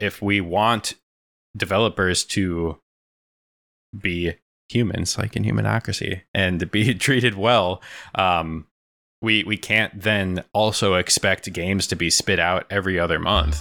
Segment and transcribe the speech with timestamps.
[0.00, 0.94] if we want
[1.56, 2.78] developers to
[3.98, 4.34] be
[4.68, 7.82] humans, like in Humanocracy, and be treated well,
[8.14, 8.66] um,
[9.22, 13.60] we we can't then also expect games to be spit out every other month.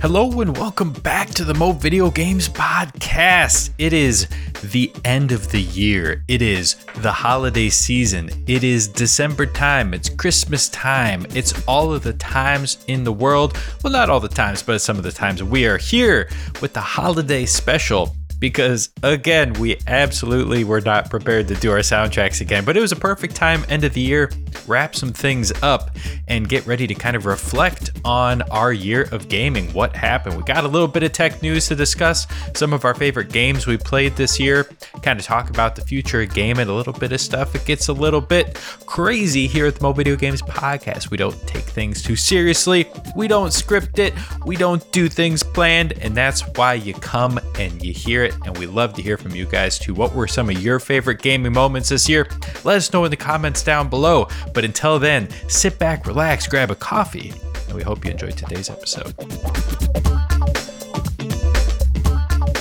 [0.00, 3.68] Hello and welcome back to the Mo Video Games Podcast.
[3.76, 4.28] It is
[4.64, 6.24] the end of the year.
[6.26, 8.30] It is the holiday season.
[8.46, 9.92] It is December time.
[9.92, 11.26] It's Christmas time.
[11.34, 13.58] It's all of the times in the world.
[13.84, 16.30] Well, not all the times, but some of the times we are here
[16.62, 22.40] with the holiday special because again, we absolutely were not prepared to do our soundtracks
[22.40, 22.64] again.
[22.64, 24.30] But it was a perfect time, end of the year,
[24.66, 25.90] wrap some things up
[26.26, 29.72] and get ready to kind of reflect on our year of gaming.
[29.72, 30.36] What happened?
[30.36, 33.66] We got a little bit of tech news to discuss, some of our favorite games
[33.66, 34.64] we played this year,
[35.02, 37.54] kind of talk about the future of gaming, a little bit of stuff.
[37.54, 41.10] It gets a little bit crazy here at the Mo Video Games Podcast.
[41.10, 44.14] We don't take things too seriously, we don't script it,
[44.46, 48.46] we don't do things planned, and that's why you come and you hear it it,
[48.46, 49.92] and we love to hear from you guys too.
[49.94, 52.26] What were some of your favorite gaming moments this year?
[52.64, 54.28] Let us know in the comments down below.
[54.54, 57.32] But until then, sit back, relax, grab a coffee,
[57.66, 59.14] and we hope you enjoyed today's episode.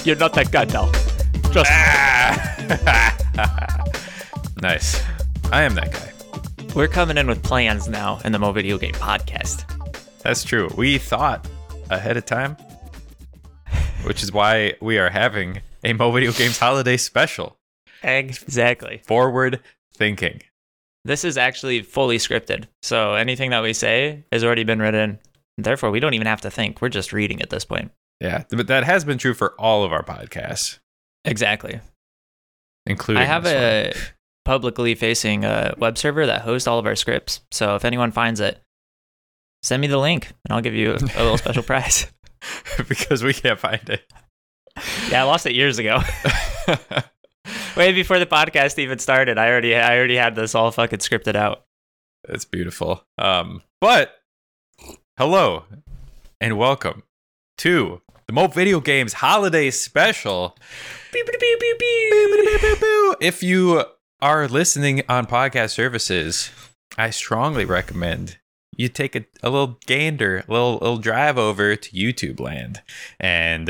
[0.05, 0.91] You're not that guy, Dal.
[1.51, 1.69] Just
[4.61, 5.01] nice.
[5.51, 6.73] I am that guy.
[6.75, 9.65] we're coming in with plans now in the Mo Video Game Podcast.
[10.21, 10.69] That's true.
[10.77, 11.47] We thought
[11.89, 12.55] ahead of time,
[14.03, 17.57] which is why we are having a Mo Video Games holiday special.
[18.03, 19.01] Exactly.
[19.05, 19.59] Forward
[19.93, 20.41] thinking.
[21.05, 25.19] This is actually fully scripted, so anything that we say has already been written.
[25.57, 26.81] Therefore, we don't even have to think.
[26.81, 27.91] We're just reading at this point.
[28.19, 30.79] Yeah, but that has been true for all of our podcasts,
[31.23, 31.79] Exactly.
[32.85, 33.93] including I have a
[34.43, 37.41] publicly facing uh, web server that hosts all of our scripts.
[37.51, 38.61] So if anyone finds it,
[39.63, 42.07] send me the link and I'll give you a, a little special prize.
[42.87, 44.03] because we can't find it.
[45.09, 46.01] Yeah, I lost it years ago.
[47.77, 51.35] Way before the podcast even started, I already I already had this all fucking scripted
[51.35, 51.65] out.
[52.27, 53.03] It's beautiful.
[53.17, 54.15] Um, but
[55.17, 55.65] hello
[56.41, 57.03] and welcome
[57.59, 60.55] to the Mo Video Games Holiday Special.
[63.21, 63.83] If you
[64.21, 66.51] are listening on podcast services,
[66.97, 68.37] I strongly recommend
[68.79, 72.81] you take a, a little gander, a little little drive over to YouTube land
[73.19, 73.69] and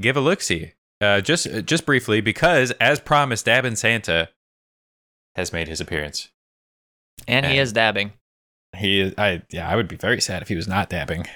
[0.00, 0.72] give a look see.
[1.00, 4.30] Uh, just just briefly, because as promised, Dabbing Santa
[5.36, 6.30] has made his appearance.
[7.28, 8.12] And he is dabbing.
[8.76, 11.26] He is, I yeah, I would be very sad if he was not dabbing.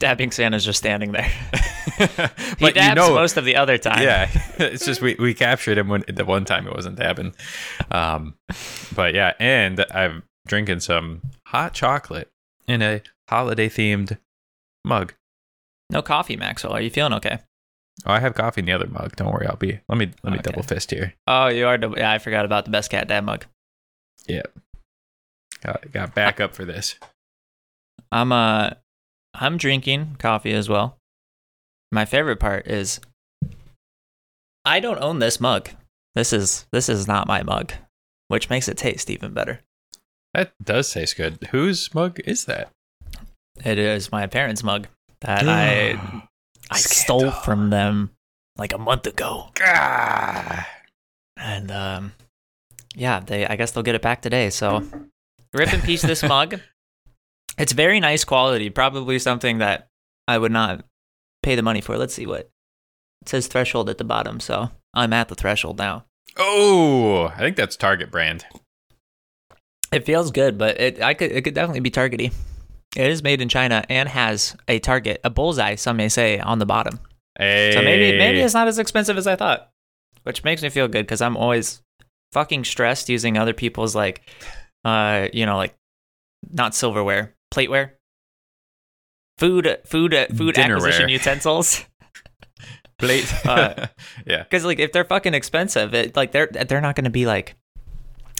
[0.00, 1.32] Dabbing Santa's just standing there.
[1.96, 4.02] He but dabs you know, most of the other time.
[4.02, 4.28] yeah,
[4.58, 7.34] it's just we, we captured him when the one time it wasn't dabbing.
[7.90, 8.34] Um,
[8.94, 12.30] but yeah, and I'm drinking some hot chocolate
[12.68, 14.18] in a holiday themed
[14.84, 15.14] mug.
[15.90, 16.72] No coffee, Maxwell.
[16.72, 17.38] Are you feeling okay?
[18.04, 19.16] Oh, I have coffee in the other mug.
[19.16, 19.80] Don't worry, I'll be.
[19.88, 20.50] Let me let me Okay.
[20.50, 21.14] double fist here.
[21.26, 21.78] Oh, you are.
[21.78, 23.46] double- Yeah, I forgot about the best cat dad mug.
[25.62, 26.96] Got, got back up for this.
[28.12, 28.70] I'm uh,
[29.34, 30.98] I'm drinking coffee as well.
[31.90, 33.00] My favorite part is
[34.64, 35.70] I don't own this mug.
[36.14, 37.72] This is this is not my mug,
[38.28, 39.60] which makes it taste even better.
[40.36, 41.38] That does taste good.
[41.50, 42.68] Whose mug is that?
[43.64, 44.86] It is my parents' mug
[45.22, 45.98] that I
[46.70, 48.10] I stole from them
[48.58, 49.48] like a month ago.
[49.62, 50.68] Ah.
[51.38, 52.12] And um
[52.94, 54.50] yeah, they I guess they'll get it back today.
[54.50, 54.86] So
[55.54, 56.60] rip in peace this mug.
[57.56, 59.88] It's very nice quality, probably something that
[60.28, 60.84] I would not
[61.42, 61.96] pay the money for.
[61.96, 62.50] Let's see what it
[63.24, 66.04] says threshold at the bottom, so I'm at the threshold now.
[66.36, 68.44] Oh, I think that's Target brand.
[69.96, 72.30] It feels good, but it I could it could definitely be targety.
[72.94, 76.58] It is made in China and has a target, a bullseye, some may say, on
[76.58, 77.00] the bottom.
[77.38, 77.72] Hey.
[77.72, 79.70] So maybe maybe it's not as expensive as I thought,
[80.24, 81.80] which makes me feel good because I'm always
[82.32, 84.28] fucking stressed using other people's like,
[84.84, 85.74] uh, you know, like
[86.52, 87.92] not silverware, plateware,
[89.38, 90.76] food, food, food Dinnerware.
[90.76, 91.86] acquisition utensils.
[92.98, 93.32] plate.
[93.46, 93.86] Uh,
[94.26, 94.42] yeah.
[94.42, 97.56] Because like if they're fucking expensive, it, like they're they're not gonna be like,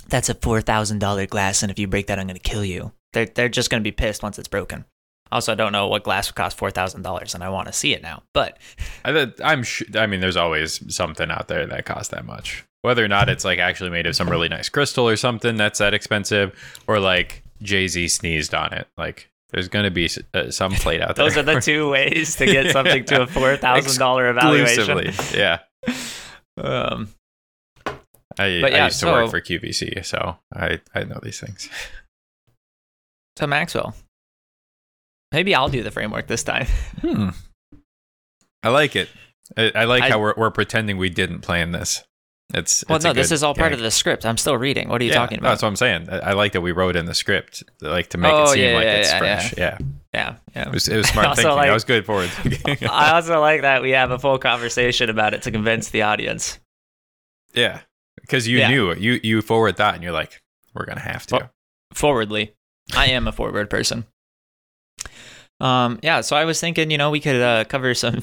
[0.09, 2.93] that's a four thousand dollar glass, and if you break that, I'm gonna kill you.
[3.13, 4.85] They're they're just gonna be pissed once it's broken.
[5.33, 7.73] Also, I don't know what glass would cost four thousand dollars, and I want to
[7.73, 8.23] see it now.
[8.33, 8.59] But
[9.05, 9.87] I, I'm sure.
[9.97, 12.65] I mean, there's always something out there that costs that much.
[12.83, 15.81] Whether or not it's like actually made of some really nice crystal or something that's
[15.81, 16.55] that expensive,
[16.87, 18.87] or like Jay Z sneezed on it.
[18.97, 21.25] Like, there's gonna be uh, some plate out there.
[21.25, 25.13] those are the two ways to get something to a four thousand dollar evaluation.
[25.35, 25.61] Yeah.
[26.59, 27.09] Um,
[28.39, 31.69] I, But I yeah, used to work for QVC, so I I know these things.
[33.39, 33.95] So Maxwell.
[35.31, 36.67] Maybe I'll do the framework this time.
[37.03, 37.29] Hmm.
[38.63, 39.11] I like it.
[39.57, 42.03] I, I like I- how we're, we're pretending we didn't plan this.
[42.55, 44.25] It's well, it's no, this is all part of the script.
[44.25, 44.89] I'm still reading.
[44.89, 45.49] What are you Yeah, talking no, about?
[45.51, 46.09] That's what I'm saying.
[46.09, 48.65] I, I like that we wrote in the script, like to make Oh, it seem
[48.71, 49.55] yeah, like it's fresh.
[49.59, 49.79] Yeah,
[50.15, 50.69] yeah, yeah.
[50.69, 51.55] it was, it was smart thinking.
[51.55, 52.89] like- I was good forward thinking.
[52.89, 56.59] I also like that we have a full conversation about it to convince the audience.
[57.53, 57.81] yeah,
[58.27, 58.69] because you Yeah.
[58.69, 60.43] knew you you forward thought, and you're like,
[60.75, 61.51] we're gonna have to.
[61.95, 62.53] Forwardly,
[62.95, 64.05] I am a forward person.
[65.61, 66.21] Um, yeah.
[66.21, 68.21] So I was thinking, you know, we could uh, cover some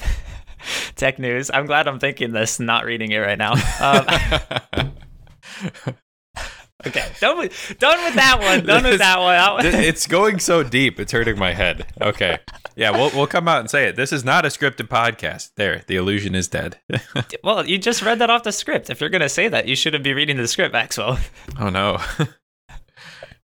[0.96, 1.50] tech news.
[1.54, 3.54] I'm glad I'm thinking this, not reading it right now.
[3.82, 4.92] Um,
[6.88, 8.66] okay, done with done with that one.
[8.66, 9.66] Done with that one.
[9.66, 11.86] It's going so deep, it's hurting my head.
[12.02, 12.40] Okay,
[12.76, 13.96] yeah, we'll we'll come out and say it.
[13.96, 15.52] This is not a scripted podcast.
[15.56, 16.80] There, the illusion is dead.
[17.44, 18.90] well, you just read that off the script.
[18.90, 21.20] If you're gonna say that, you shouldn't be reading the script, Maxwell.
[21.60, 22.00] oh no.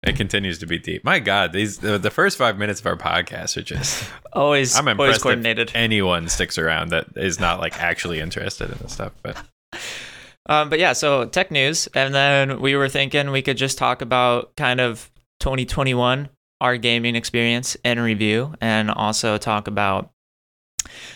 [0.06, 1.02] It continues to be deep.
[1.02, 4.04] My God, these the, the first five minutes of our podcast are just.
[4.34, 5.70] Always, I'm always impressed coordinated.
[5.70, 9.12] if anyone sticks around that is not like actually interested in this stuff.
[9.22, 9.42] But
[10.46, 14.02] Um, but yeah, so tech news, and then we were thinking we could just talk
[14.02, 15.10] about kind of
[15.40, 16.28] 2021,
[16.60, 20.10] our gaming experience and review, and also talk about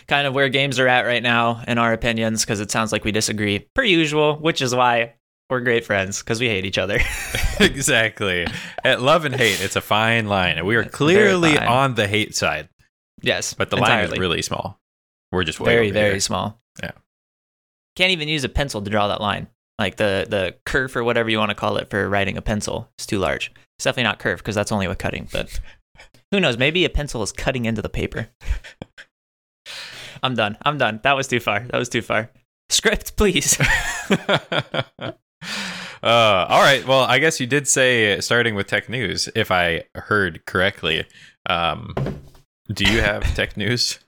[0.07, 3.05] kind of where games are at right now and our opinions, because it sounds like
[3.05, 5.15] we disagree per usual, which is why
[5.51, 6.99] we're great friends because we hate each other.
[7.61, 8.47] exactly,
[8.83, 12.35] at love and hate, it's a fine line, and we are clearly on the hate
[12.35, 12.71] side,
[13.21, 14.81] yes, but the line is really small.
[15.33, 16.21] We're just way very very here.
[16.21, 16.63] small.
[16.83, 16.93] Yeah.
[17.99, 19.49] Can't even use a pencil to draw that line.
[19.77, 22.89] Like the the curve or whatever you want to call it for writing a pencil
[22.97, 23.53] is too large.
[23.77, 25.29] It's definitely not curve because that's only with cutting.
[25.33, 25.59] But
[26.31, 26.57] who knows?
[26.57, 28.29] Maybe a pencil is cutting into the paper.
[30.23, 30.57] I'm done.
[30.63, 31.01] I'm done.
[31.03, 31.59] That was too far.
[31.59, 32.31] That was too far.
[32.69, 33.59] Script, please.
[34.11, 35.13] uh,
[36.01, 36.87] all right.
[36.87, 41.05] Well, I guess you did say starting with tech news, if I heard correctly.
[41.51, 41.95] Um,
[42.73, 43.99] do you have tech news?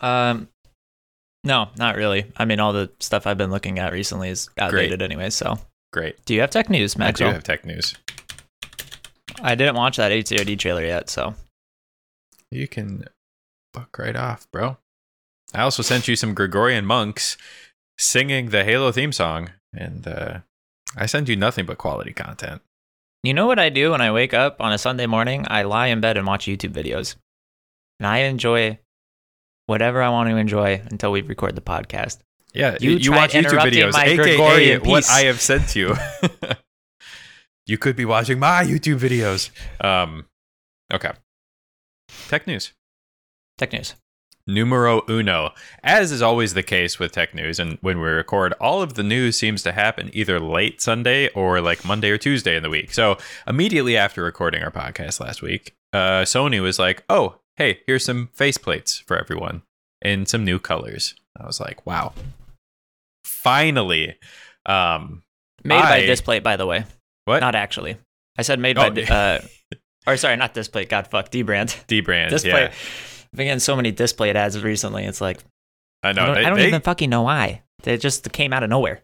[0.00, 0.48] um,
[1.46, 2.26] no, not really.
[2.36, 5.30] I mean, all the stuff I've been looking at recently is outdated anyway.
[5.30, 5.58] So,
[5.92, 6.22] Great.
[6.24, 7.94] do you have tech news, I do have tech news.
[9.40, 11.34] I didn't watch that HCRD trailer yet, so
[12.50, 13.04] You can
[13.72, 14.78] buck right off, bro.
[15.54, 17.36] I also sent you some Gregorian monks
[17.96, 20.38] singing the Halo theme song, and uh,
[20.96, 22.60] I send you nothing but quality content.
[23.22, 25.44] You know what I do when I wake up on a Sunday morning?
[25.48, 27.14] I lie in bed and watch YouTube videos.
[28.00, 28.78] And I enjoy
[29.66, 32.18] whatever I want to enjoy until we record the podcast.
[32.54, 35.10] Yeah, You you, watch YouTube videos, my aka Gregorian what piece.
[35.10, 35.94] I have sent to you.
[37.66, 39.50] you could be watching my YouTube videos.
[39.84, 40.24] Um,
[40.92, 41.12] okay.
[42.28, 42.72] Tech news.
[43.58, 43.94] Tech news.
[44.46, 45.50] Numero uno.
[45.82, 49.02] As is always the case with tech news, and when we record, all of the
[49.02, 52.94] news seems to happen either late Sunday or like Monday or Tuesday in the week.
[52.94, 58.04] So immediately after recording our podcast last week, uh, Sony was like, "Oh, hey, here's
[58.04, 59.62] some faceplates for everyone
[60.02, 62.12] in some new colors." I was like, "Wow,
[63.24, 64.16] finally!"
[64.64, 65.22] Um,
[65.64, 66.84] Made by I- Displate, by the way.
[67.24, 67.40] what?
[67.40, 67.96] Not actually.
[68.38, 69.40] I said made Oh, by, uh,
[70.06, 70.88] or sorry, not Displate.
[70.88, 71.84] God fuck, dbrand.
[71.88, 72.30] dbrand.
[72.30, 72.52] Displate.
[72.54, 75.04] Yeah, I've been getting so many Displate ads recently.
[75.04, 75.40] It's like,
[76.02, 76.22] I know.
[76.22, 77.62] I don't, they, I don't they- even fucking know why.
[77.82, 79.02] They just came out of nowhere.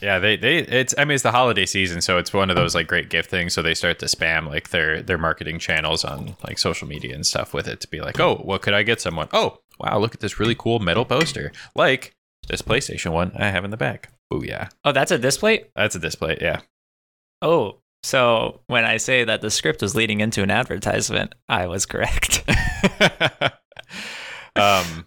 [0.00, 2.74] Yeah, they they it's I mean it's the holiday season, so it's one of those
[2.74, 3.54] like great gift things.
[3.54, 7.26] So they start to spam like their their marketing channels on like social media and
[7.26, 9.28] stuff with it to be like, oh, what could I get someone?
[9.32, 12.14] Oh, wow, look at this really cool metal poster, like
[12.48, 14.10] this PlayStation one I have in the back.
[14.30, 15.70] Oh yeah, Oh, that's a Displate.
[15.74, 16.42] that's a Displate.
[16.42, 16.60] Yeah,
[17.40, 21.86] Oh, so when I say that the script was leading into an advertisement, I was
[21.86, 22.44] correct.
[24.56, 25.06] um,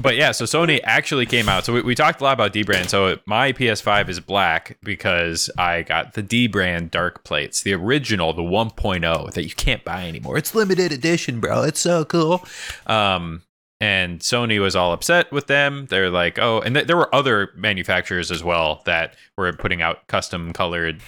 [0.00, 1.64] but yeah, so Sony actually came out.
[1.64, 2.88] So we, we talked a lot about dbrand.
[2.88, 8.42] So my PS5 is black because I got the dbrand dark plates, the original, the
[8.42, 10.36] 1.0 that you can't buy anymore.
[10.38, 11.62] It's limited edition, bro.
[11.62, 12.44] It's so cool.
[12.86, 13.42] Um,
[13.80, 15.86] and Sony was all upset with them.
[15.88, 20.06] They're like, oh, and th- there were other manufacturers as well that were putting out
[20.06, 21.00] custom colored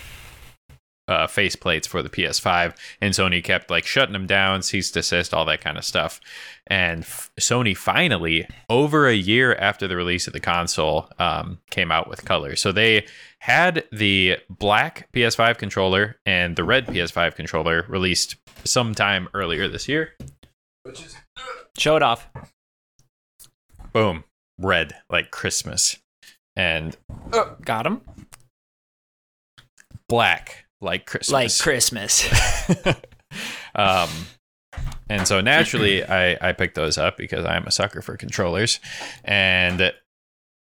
[1.12, 5.00] uh, face plates for the PS5, and Sony kept like shutting them down, cease to
[5.00, 6.20] desist, all that kind of stuff.
[6.66, 11.92] And f- Sony finally, over a year after the release of the console, um, came
[11.92, 12.56] out with color.
[12.56, 13.06] So they
[13.40, 20.14] had the black PS5 controller and the red PS5 controller released sometime earlier this year.
[21.76, 22.28] Show it off.
[23.92, 24.24] Boom,
[24.58, 25.98] red like Christmas,
[26.56, 26.96] and
[27.64, 28.00] Got him.
[30.08, 31.32] black like Christmas.
[31.32, 32.28] Like Christmas.
[33.74, 34.08] um,
[35.08, 38.80] and so naturally, I, I picked those up because I'm a sucker for controllers.
[39.24, 39.92] And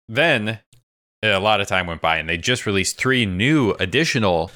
[0.08, 0.60] then
[1.22, 4.50] a lot of time went by, and they just released three new additional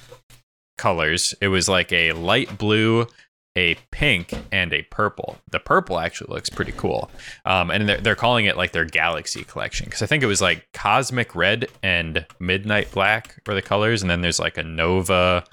[0.76, 1.34] colors.
[1.40, 3.06] It was like a light blue,
[3.56, 5.38] a pink, and a purple.
[5.50, 7.10] The purple actually looks pretty cool.
[7.44, 10.42] Um, and they're, they're calling it like their Galaxy collection because I think it was
[10.42, 15.44] like Cosmic Red and Midnight Black were the colors, and then there's like a Nova.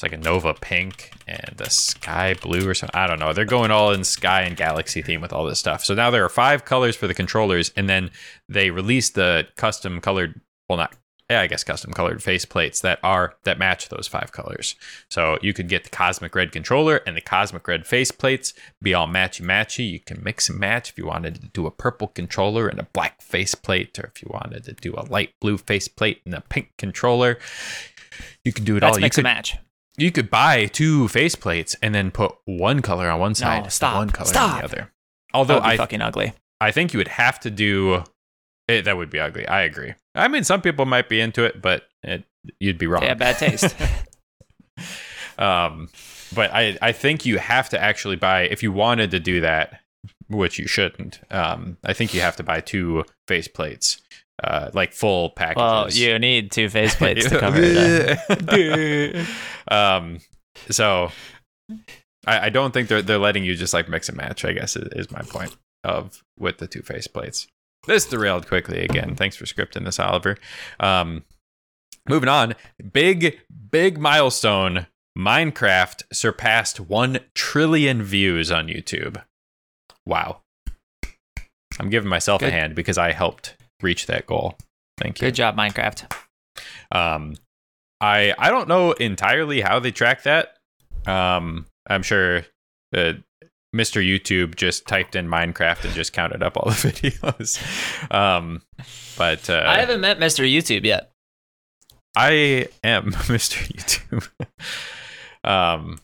[0.00, 2.98] It's like a Nova pink and a sky blue or something.
[2.98, 3.34] I don't know.
[3.34, 5.84] They're going all in sky and galaxy theme with all this stuff.
[5.84, 8.10] So now there are five colors for the controllers, and then
[8.48, 10.40] they released the custom colored,
[10.70, 10.96] well, not
[11.28, 14.74] yeah, I guess custom colored face plates that are that match those five colors.
[15.10, 18.94] So you could get the cosmic red controller and the cosmic red face plates, be
[18.94, 19.86] all matchy matchy.
[19.86, 22.88] You can mix and match if you wanted to do a purple controller and a
[22.94, 26.32] black face plate, or if you wanted to do a light blue face plate and
[26.32, 27.38] a pink controller.
[28.46, 29.00] You can do it That's all.
[29.02, 29.58] mix you and could, match.
[30.00, 33.72] You could buy two face plates and then put one color on one side, and
[33.72, 34.92] stop, one color on the other.
[35.34, 36.32] Although I fucking ugly.
[36.60, 38.04] I think you would have to do
[38.68, 39.46] it, that would be ugly.
[39.46, 39.94] I agree.
[40.14, 42.24] I mean, some people might be into it, but it,
[42.58, 43.02] you'd be wrong.
[43.02, 43.74] Yeah, bad taste.
[45.38, 45.88] um,
[46.34, 49.80] but I, I think you have to actually buy if you wanted to do that,
[50.28, 51.20] which you shouldn't.
[51.30, 54.00] Um, I think you have to buy two face plates,
[54.42, 55.58] uh, like full packages.
[55.58, 59.26] well, you need two faceplates to cover it.
[59.70, 60.18] um,
[60.70, 61.10] so
[62.26, 64.44] I, I don't think they're they're letting you just like mix and match.
[64.44, 67.46] I guess is, is my point of with the two face plates.
[67.86, 69.14] This derailed quickly again.
[69.16, 70.36] Thanks for scripting this, Oliver.
[70.78, 71.24] Um,
[72.08, 72.54] moving on,
[72.92, 74.86] big big milestone.
[75.18, 79.22] Minecraft surpassed one trillion views on YouTube.
[80.06, 80.42] Wow.
[81.80, 84.56] I'm giving myself a hand because I helped reach that goal.
[84.98, 85.28] Thank you.
[85.28, 86.12] Good job, Minecraft.
[86.92, 87.34] Um,
[88.00, 90.56] I I don't know entirely how they track that.
[91.06, 92.44] Um, I'm sure
[92.94, 93.14] uh,
[93.74, 94.04] Mr.
[94.04, 98.14] YouTube just typed in Minecraft and just counted up all the videos.
[98.14, 98.62] Um,
[99.16, 100.50] but uh, I haven't met Mr.
[100.50, 101.10] YouTube yet.
[102.16, 103.58] I am Mr.
[103.72, 104.28] YouTube.
[105.48, 106.00] um,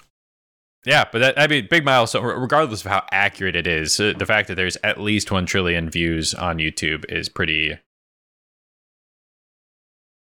[0.86, 2.24] yeah, but that, I mean, big milestone.
[2.24, 5.44] re- Regardless of how accurate it is, uh, the fact that there's at least one
[5.44, 7.76] trillion views on YouTube is pretty,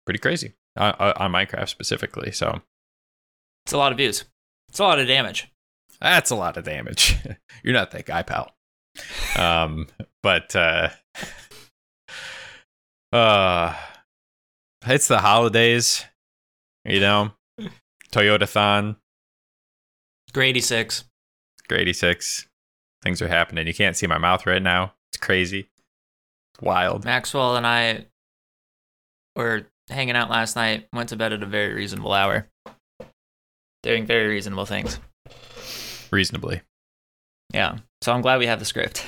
[0.06, 2.30] pretty crazy uh, on Minecraft specifically.
[2.32, 2.62] So
[3.66, 4.24] It's a lot of views.
[4.68, 5.50] It's a lot of damage.
[6.00, 7.16] that's a lot of damage.
[7.62, 8.54] You're not that guy, pal.
[9.36, 9.88] Um,
[10.22, 10.90] but uh,
[13.12, 13.74] uh,
[14.86, 16.04] it's the holidays,
[16.84, 17.32] you know.
[18.12, 18.96] Toyotathon.
[20.34, 21.04] Grade 86.
[21.68, 22.48] Grady six.
[23.02, 23.66] Things are happening.
[23.66, 24.94] You can't see my mouth right now.
[25.10, 25.68] It's crazy.
[26.52, 27.04] It's wild.
[27.04, 28.06] Maxwell and I
[29.36, 32.48] were hanging out last night, went to bed at a very reasonable hour.
[33.82, 34.98] Doing very reasonable things.
[36.10, 36.62] Reasonably.
[37.52, 37.78] Yeah.
[38.02, 39.04] So I'm glad we have the script.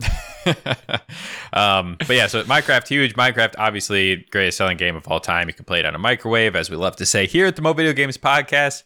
[1.52, 3.14] um, but yeah, so Minecraft huge.
[3.14, 5.48] Minecraft obviously greatest selling game of all time.
[5.48, 7.62] You can play it on a microwave, as we love to say here at the
[7.62, 8.82] Mo Video Games Podcast.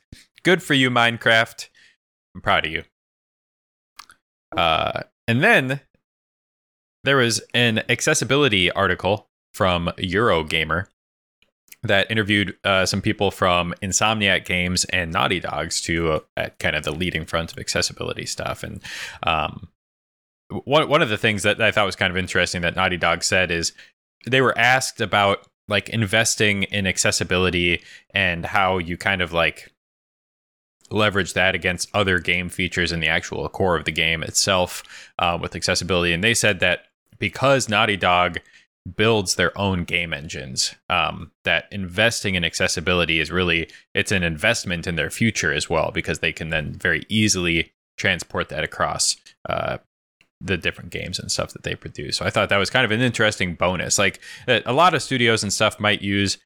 [0.47, 1.69] Good for you, Minecraft.
[2.33, 2.85] I'm proud of you.
[4.57, 5.81] Uh, and then
[7.03, 10.87] there was an accessibility article from Eurogamer
[11.83, 16.77] that interviewed uh, some people from Insomniac Games and Naughty Dogs to uh, at kind
[16.77, 18.63] of the leading front of accessibility stuff.
[18.63, 18.81] And
[19.25, 19.67] um,
[20.63, 23.25] one one of the things that I thought was kind of interesting that Naughty Dog
[23.25, 23.73] said is
[24.25, 27.83] they were asked about like investing in accessibility
[28.15, 29.73] and how you kind of like
[30.91, 34.83] leverage that against other game features in the actual core of the game itself
[35.19, 36.13] uh, with accessibility.
[36.13, 36.87] And they said that
[37.19, 38.39] because Naughty Dog
[38.95, 44.87] builds their own game engines, um, that investing in accessibility is really it's an investment
[44.87, 49.17] in their future as well because they can then very easily transport that across
[49.49, 49.79] uh,
[50.41, 52.19] the different games and stuff that they produce.
[52.19, 53.99] So I thought that was kind of an interesting bonus.
[53.99, 56.39] Like uh, a lot of studios and stuff might use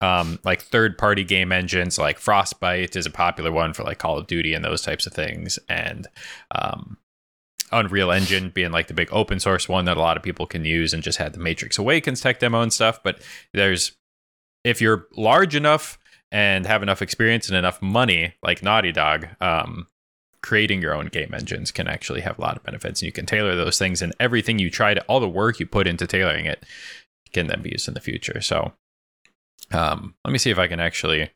[0.00, 4.18] um, like third party game engines, like Frostbite is a popular one for like Call
[4.18, 5.58] of Duty and those types of things.
[5.68, 6.06] And
[6.52, 6.96] um,
[7.70, 10.64] Unreal Engine being like the big open source one that a lot of people can
[10.64, 13.02] use and just had the Matrix Awakens tech demo and stuff.
[13.02, 13.20] But
[13.52, 13.92] there's,
[14.64, 15.98] if you're large enough
[16.32, 19.86] and have enough experience and enough money, like Naughty Dog, um,
[20.42, 23.26] creating your own game engines can actually have a lot of benefits and you can
[23.26, 26.46] tailor those things and everything you try to all the work you put into tailoring
[26.46, 26.64] it
[27.32, 28.72] can then be used in the future so
[29.72, 31.30] um, let me see if i can actually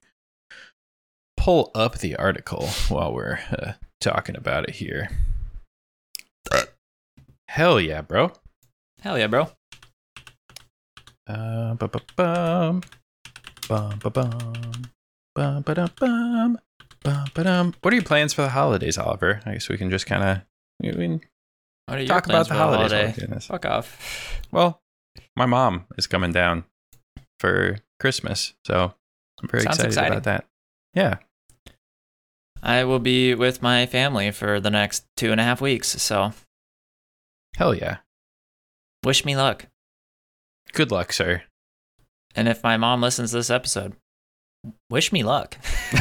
[1.37, 5.09] pull up the article while we're uh, talking about it here
[7.49, 8.33] hell yeah bro
[9.03, 9.51] Hell yeah, bro.
[11.27, 12.81] uh, ba-ba-bum,
[13.69, 14.31] bum-ba-bum,
[15.35, 16.59] bum-ba-dum-bum,
[17.03, 17.75] bum-ba-dum.
[17.83, 20.39] what are your plans for the holidays oliver i guess we can just kind of
[20.83, 21.21] we can
[21.87, 23.07] What are your talk about the holidays holiday?
[23.09, 23.47] we're doing this.
[23.47, 24.41] Fuck off.
[24.51, 24.81] Well,
[25.37, 26.65] my mom is coming down
[27.39, 28.93] for Christmas, so
[29.41, 30.13] I'm very Sounds excited exciting.
[30.13, 30.45] about that.
[30.93, 31.17] Yeah,
[32.63, 35.89] I will be with my family for the next two and a half weeks.
[36.03, 36.35] So
[37.57, 37.99] Hell yeah.
[39.03, 39.69] wish me luck.
[40.75, 41.45] Good luck, sir.
[42.35, 43.95] And if my mom listens to this episode,
[44.91, 45.57] wish me luck.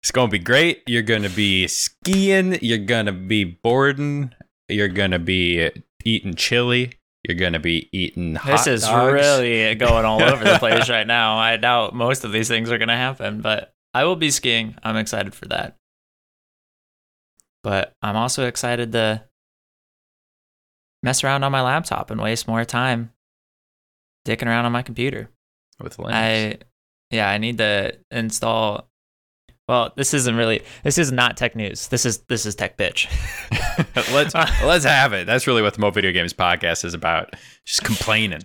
[0.00, 0.82] it's going to be great.
[0.86, 2.58] You're going to be skiing.
[2.62, 4.32] You're going to be boarding.
[4.70, 5.70] You're going to be
[6.02, 6.94] eating chili.
[7.24, 9.12] You're going to be eating hot this is dogs.
[9.12, 11.38] really going all over the place right now.
[11.38, 14.74] I doubt most of these things are going to happen, but I will be skiing.
[14.82, 15.76] I'm excited for that.
[17.62, 19.22] But I'm also excited to
[21.02, 23.12] mess around on my laptop and waste more time
[24.26, 25.30] dicking around on my computer.
[25.80, 26.12] with Linux.
[26.12, 26.58] I
[27.10, 28.88] yeah, I need to install
[29.72, 31.88] well, this isn't really this is not tech news.
[31.88, 33.08] This is this is tech bitch.
[34.12, 35.26] let's let's have it.
[35.26, 37.32] That's really what the Mo Video Games podcast is about.
[37.64, 38.42] Just complaining.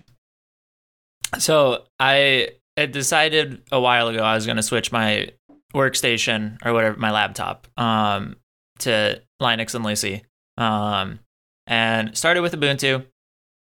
[1.38, 5.28] So I decided a while ago I was going to switch my
[5.76, 8.38] workstation or whatever my laptop um,
[8.80, 10.24] to Linux and Lucy,
[10.56, 11.20] um,
[11.68, 13.06] and started with Ubuntu,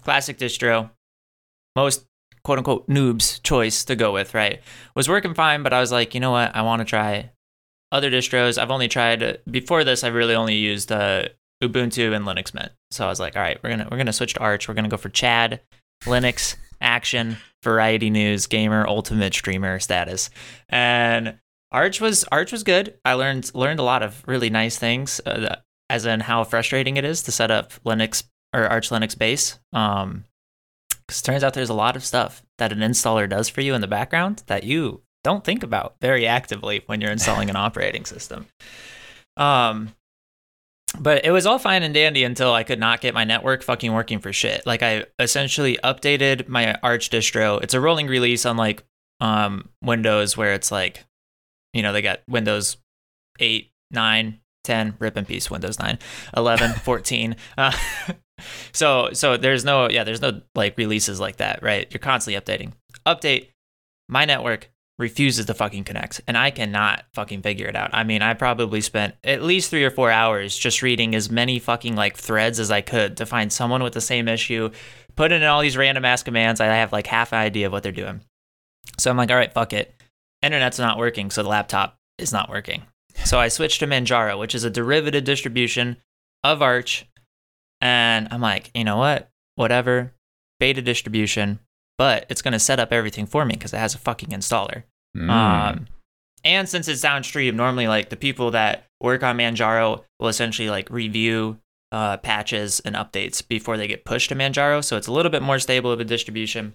[0.02, 0.90] classic distro,
[1.74, 2.04] most
[2.44, 4.34] quote unquote noobs choice to go with.
[4.34, 4.60] Right,
[4.94, 7.30] was working fine, but I was like, you know what, I want to try
[7.92, 8.58] other distros.
[8.58, 10.04] I've only tried before this.
[10.04, 11.28] I've really only used uh,
[11.62, 12.72] Ubuntu and Linux Mint.
[12.90, 14.68] So I was like, all right, we're gonna we're gonna switch to Arch.
[14.68, 15.60] We're gonna go for Chad,
[16.04, 20.30] Linux, action, variety news, gamer, ultimate streamer status,
[20.68, 21.38] and
[21.72, 22.98] Arch was Arch was good.
[23.04, 25.56] I learned learned a lot of really nice things, uh,
[25.90, 29.58] as in how frustrating it is to set up Linux or Arch Linux base.
[29.72, 30.24] Um,
[31.06, 33.80] because turns out there's a lot of stuff that an installer does for you in
[33.80, 38.46] the background that you don't think about very actively when you're installing an operating system.
[39.36, 39.94] Um,
[40.98, 43.92] but it was all fine and dandy until I could not get my network fucking
[43.92, 44.66] working for shit.
[44.66, 47.62] Like I essentially updated my Arch distro.
[47.62, 48.84] It's a rolling release unlike
[49.20, 51.04] um, Windows where it's like,
[51.72, 52.78] you know, they got Windows
[53.38, 55.98] 8, 9, 10, rip in peace, Windows 9,
[56.36, 57.36] 11, 14.
[57.56, 57.72] Uh,
[58.72, 61.86] so so there's no yeah, there's no like releases like that, right?
[61.90, 62.72] You're constantly updating.
[63.06, 63.48] Update
[64.08, 67.90] my network refuses to fucking connect and I cannot fucking figure it out.
[67.92, 71.58] I mean, I probably spent at least 3 or 4 hours just reading as many
[71.58, 74.70] fucking like threads as I could to find someone with the same issue,
[75.14, 76.60] put in all these random ass commands.
[76.60, 78.22] I have like half an idea of what they're doing.
[78.98, 79.94] So I'm like, "All right, fuck it.
[80.42, 82.82] Internet's not working, so the laptop is not working."
[83.24, 85.98] So I switched to Manjaro, which is a derivative distribution
[86.42, 87.06] of Arch.
[87.80, 89.30] And I'm like, you know what?
[89.54, 90.14] Whatever.
[90.60, 91.60] Beta distribution,
[91.98, 94.84] but it's going to set up everything for me because it has a fucking installer.
[95.16, 95.30] Mm.
[95.30, 95.86] Um,
[96.44, 100.88] and since it's downstream, normally like the people that work on Manjaro will essentially like
[100.88, 101.58] review
[101.90, 104.82] uh, patches and updates before they get pushed to Manjaro.
[104.84, 106.74] So it's a little bit more stable of a distribution.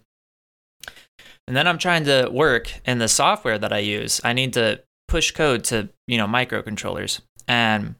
[1.48, 4.22] And then I'm trying to work in the software that I use.
[4.24, 7.22] I need to push code to, you know, microcontrollers.
[7.48, 7.96] And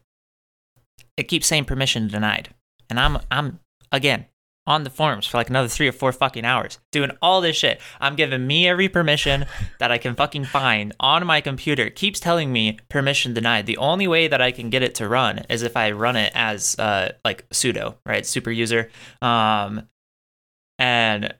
[1.16, 2.54] it keeps saying permission denied.
[2.90, 3.60] And I'm I'm
[3.92, 4.26] again
[4.66, 7.80] on the forums for like another three or four fucking hours doing all this shit.
[8.00, 9.46] I'm giving me every permission
[9.78, 11.84] that I can fucking find on my computer.
[11.84, 13.66] It keeps telling me permission denied.
[13.66, 16.32] The only way that I can get it to run is if I run it
[16.34, 18.24] as uh like sudo, right?
[18.24, 18.90] Super user.
[19.20, 19.88] Um
[20.78, 21.34] and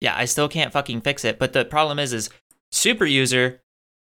[0.00, 1.38] yeah, I still can't fucking fix it.
[1.38, 2.30] But the problem is is
[2.70, 3.60] super user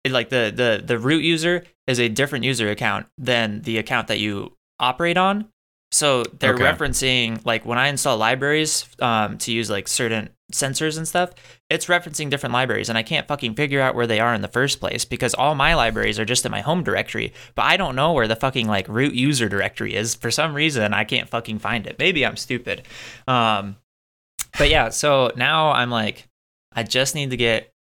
[0.09, 4.19] like the the the root user is a different user account than the account that
[4.19, 5.47] you operate on.
[5.93, 6.63] So they're Okay.
[6.63, 11.31] referencing like when I install libraries um, to use like certain sensors and stuff,
[11.69, 14.47] it's referencing different libraries, and I can't fucking figure out where they are in the
[14.47, 17.95] first place because all my libraries are just in my home directory, but I don't
[17.95, 20.15] know where the fucking like root user directory is.
[20.15, 21.99] For some reason, I can't fucking find it.
[21.99, 22.83] Maybe I'm stupid.
[23.27, 23.77] Um,
[24.57, 26.27] but yeah, so now I'm like,
[26.73, 27.71] I just need to get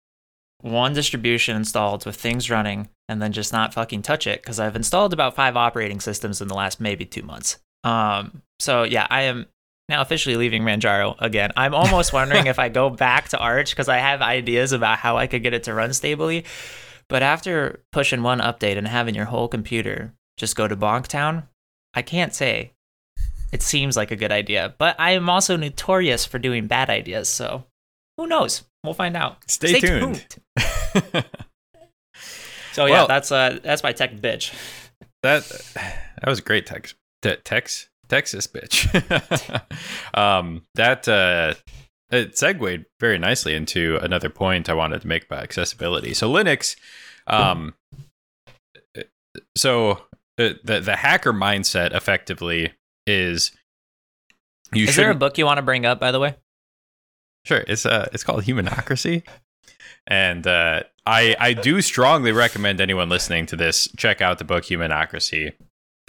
[0.61, 4.77] one distribution installed with things running and then just not fucking touch it because I've
[4.77, 7.59] installed about five operating systems in the last maybe two months.
[7.85, 9.47] Um, so yeah, I am
[9.89, 11.53] now officially leaving Manjaro again.
[11.57, 15.17] I'm almost wondering if I go back to Arch because I have ideas about how
[15.17, 16.45] I could get it to run stably.
[17.09, 21.45] But after pushing one update and having your whole computer just go to Bonktown,
[21.95, 22.73] I can't say
[23.53, 24.75] it seems like a good idea.
[24.79, 27.65] But I am also notorious for doing bad ideas, so
[28.17, 28.63] who knows?
[28.85, 29.39] We'll find out.
[29.51, 30.25] Stay tuned.
[32.73, 34.55] So yeah, Well- that's uh that's my tech bitch.
[35.23, 36.95] that that was great text.
[37.23, 38.89] Te- Tex Texas bitch.
[40.15, 41.55] um, that uh,
[42.11, 46.13] it segued very nicely into another point I wanted to make about accessibility.
[46.13, 46.77] So Linux,
[47.27, 47.75] um,
[49.57, 49.93] so
[50.39, 52.75] uh, the the hacker mindset effectively
[53.07, 53.53] is
[54.73, 56.37] you Is there a book you want to bring up, by the way?
[57.45, 59.23] sure it's uh it's called Humanocracy.
[60.07, 64.65] And uh, I I do strongly recommend anyone listening to this check out the book
[64.65, 65.53] Humanocracy.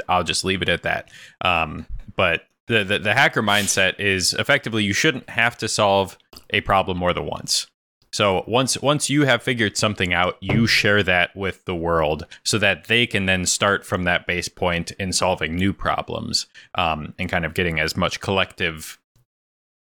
[0.07, 1.09] I'll just leave it at that.
[1.41, 6.17] Um, but the, the the hacker mindset is effectively you shouldn't have to solve
[6.51, 7.67] a problem more than once.
[8.13, 12.59] So once once you have figured something out, you share that with the world so
[12.59, 17.27] that they can then start from that base point in solving new problems um, and
[17.27, 18.99] kind of getting as much collective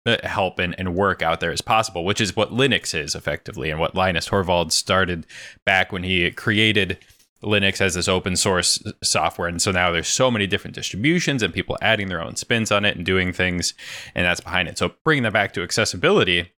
[0.07, 3.71] uh, help and, and work out there as possible, which is what Linux is effectively
[3.71, 5.27] and what Linus Torvalds started
[5.67, 6.97] back when he created
[7.47, 9.49] Linux as this open source software.
[9.49, 12.85] And so now there's so many different distributions and people adding their own spins on
[12.85, 13.73] it and doing things,
[14.15, 14.77] and that's behind it.
[14.77, 16.53] So bringing that back to accessibility,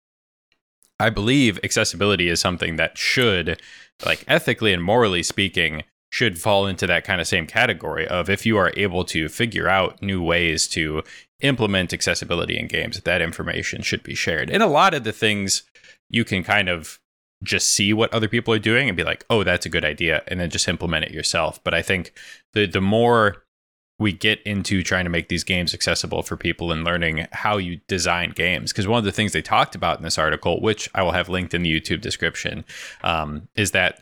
[0.99, 3.61] I believe accessibility is something that should,
[4.05, 8.47] like ethically and morally speaking, should fall into that kind of same category of if
[8.47, 11.03] you are able to figure out new ways to
[11.41, 14.51] implement accessibility in games, that information should be shared.
[14.51, 15.63] And a lot of the things
[16.09, 16.99] you can kind of
[17.43, 20.23] just see what other people are doing and be like, oh, that's a good idea,
[20.29, 21.63] and then just implement it yourself.
[21.63, 22.13] But I think
[22.53, 23.45] the the more
[23.99, 27.81] we get into trying to make these games accessible for people and learning how you
[27.89, 28.73] design games.
[28.73, 31.29] Because one of the things they talked about in this article, which I will have
[31.29, 32.65] linked in the YouTube description,
[33.03, 34.01] um, is that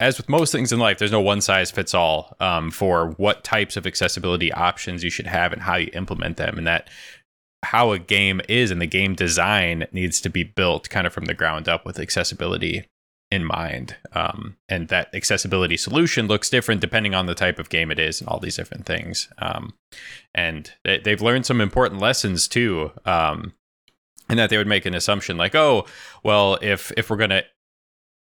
[0.00, 3.42] as with most things in life, there's no one size fits all um, for what
[3.42, 6.56] types of accessibility options you should have and how you implement them.
[6.56, 6.88] And that
[7.64, 11.24] how a game is and the game design needs to be built kind of from
[11.24, 12.86] the ground up with accessibility
[13.30, 13.96] in mind.
[14.12, 18.20] Um, and that accessibility solution looks different depending on the type of game it is
[18.20, 19.28] and all these different things.
[19.38, 19.74] Um,
[20.34, 22.92] and they, have learned some important lessons too.
[23.04, 23.54] Um,
[24.28, 25.86] and that they would make an assumption like, oh,
[26.22, 27.44] well, if if we're gonna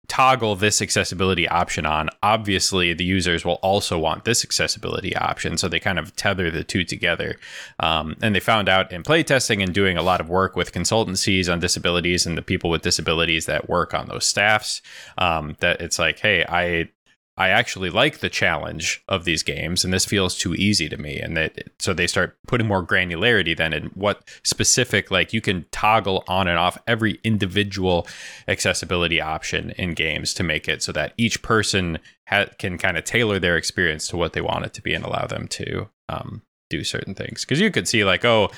[0.07, 5.57] toggle this accessibility option on, obviously the users will also want this accessibility option.
[5.57, 7.37] So they kind of tether the two together.
[7.79, 11.51] Um, and they found out in playtesting and doing a lot of work with consultancies
[11.51, 14.81] on disabilities and the people with disabilities that work on those staffs
[15.17, 16.89] um, that it's like, hey, I
[17.37, 21.19] I actually like the challenge of these games, and this feels too easy to me.
[21.19, 25.65] And that so they start putting more granularity then in what specific like you can
[25.71, 28.07] toggle on and off every individual
[28.47, 33.03] accessibility option in games to make it so that each person ha- can kind of
[33.03, 36.41] tailor their experience to what they want it to be and allow them to um,
[36.69, 37.45] do certain things.
[37.45, 38.49] Because you could see like, oh,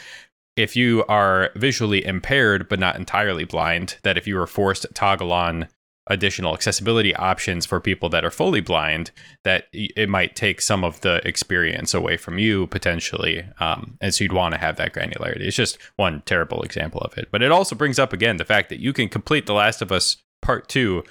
[0.56, 4.88] if you are visually impaired but not entirely blind, that if you were forced to
[4.90, 5.68] toggle on
[6.10, 9.12] additional accessibility options for people that are fully blind
[9.44, 14.24] that it might take some of the experience away from you potentially um, and so
[14.24, 15.42] you'd want to have that granularity.
[15.42, 17.30] It's just one terrible example of it.
[17.32, 19.92] But it also brings up again the fact that you can complete the last of
[19.92, 21.04] us part two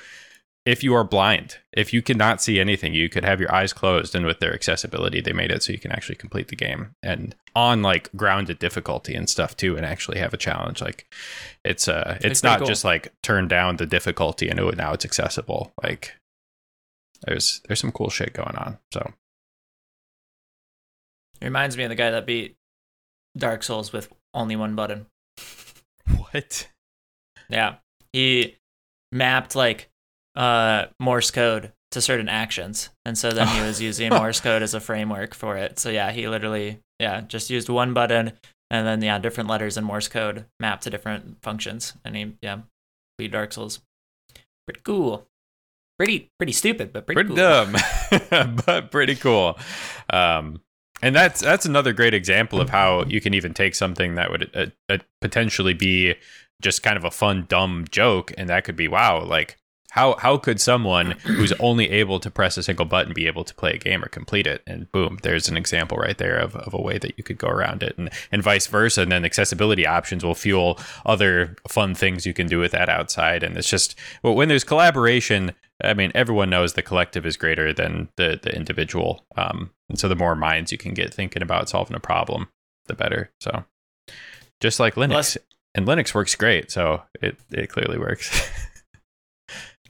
[0.69, 4.15] if you are blind, if you cannot see anything, you could have your eyes closed.
[4.15, 7.35] And with their accessibility, they made it so you can actually complete the game and
[7.57, 10.83] on like grounded difficulty and stuff too, and actually have a challenge.
[10.83, 11.11] Like
[11.65, 12.69] it's uh, it's, it's not cool.
[12.69, 15.73] just like turn down the difficulty and oh, now it's accessible.
[15.83, 16.13] Like
[17.27, 18.77] there's there's some cool shit going on.
[18.93, 19.15] So
[21.41, 22.57] it reminds me of the guy that beat
[23.39, 25.07] Dark Souls with only one button.
[26.33, 26.69] What?
[27.49, 27.77] Yeah,
[28.13, 28.57] he
[29.13, 29.89] mapped like
[30.39, 34.73] uh, Morse code to certain actions, and so then he was using Morse code as
[34.73, 35.79] a framework for it.
[35.79, 38.33] So yeah, he literally yeah just used one button
[38.71, 42.61] and then yeah different letters in Morse code mapped to different functions, and he yeah
[43.19, 43.81] beat Dark Souls.
[44.67, 45.27] Pretty cool.
[45.99, 47.37] Pretty pretty stupid, but pretty, pretty cool.
[47.37, 49.59] dumb, but pretty cool.
[50.11, 50.61] Um,
[51.03, 54.51] and that's that's another great example of how you can even take something that would
[54.55, 56.15] uh, uh, potentially be
[56.61, 59.57] just kind of a fun dumb joke, and that could be wow, like
[59.91, 63.55] how how could someone who's only able to press a single button be able to
[63.55, 64.63] play a game or complete it?
[64.67, 67.49] And boom, there's an example right there of, of a way that you could go
[67.49, 69.03] around it, and and vice versa.
[69.03, 73.43] And then accessibility options will fuel other fun things you can do with that outside.
[73.43, 77.73] And it's just well, when there's collaboration, I mean, everyone knows the collective is greater
[77.73, 79.25] than the the individual.
[79.37, 82.49] Um, and so the more minds you can get thinking about solving a problem,
[82.87, 83.31] the better.
[83.41, 83.65] So
[84.61, 85.39] just like Linux,
[85.75, 88.51] and Linux works great, so it it clearly works.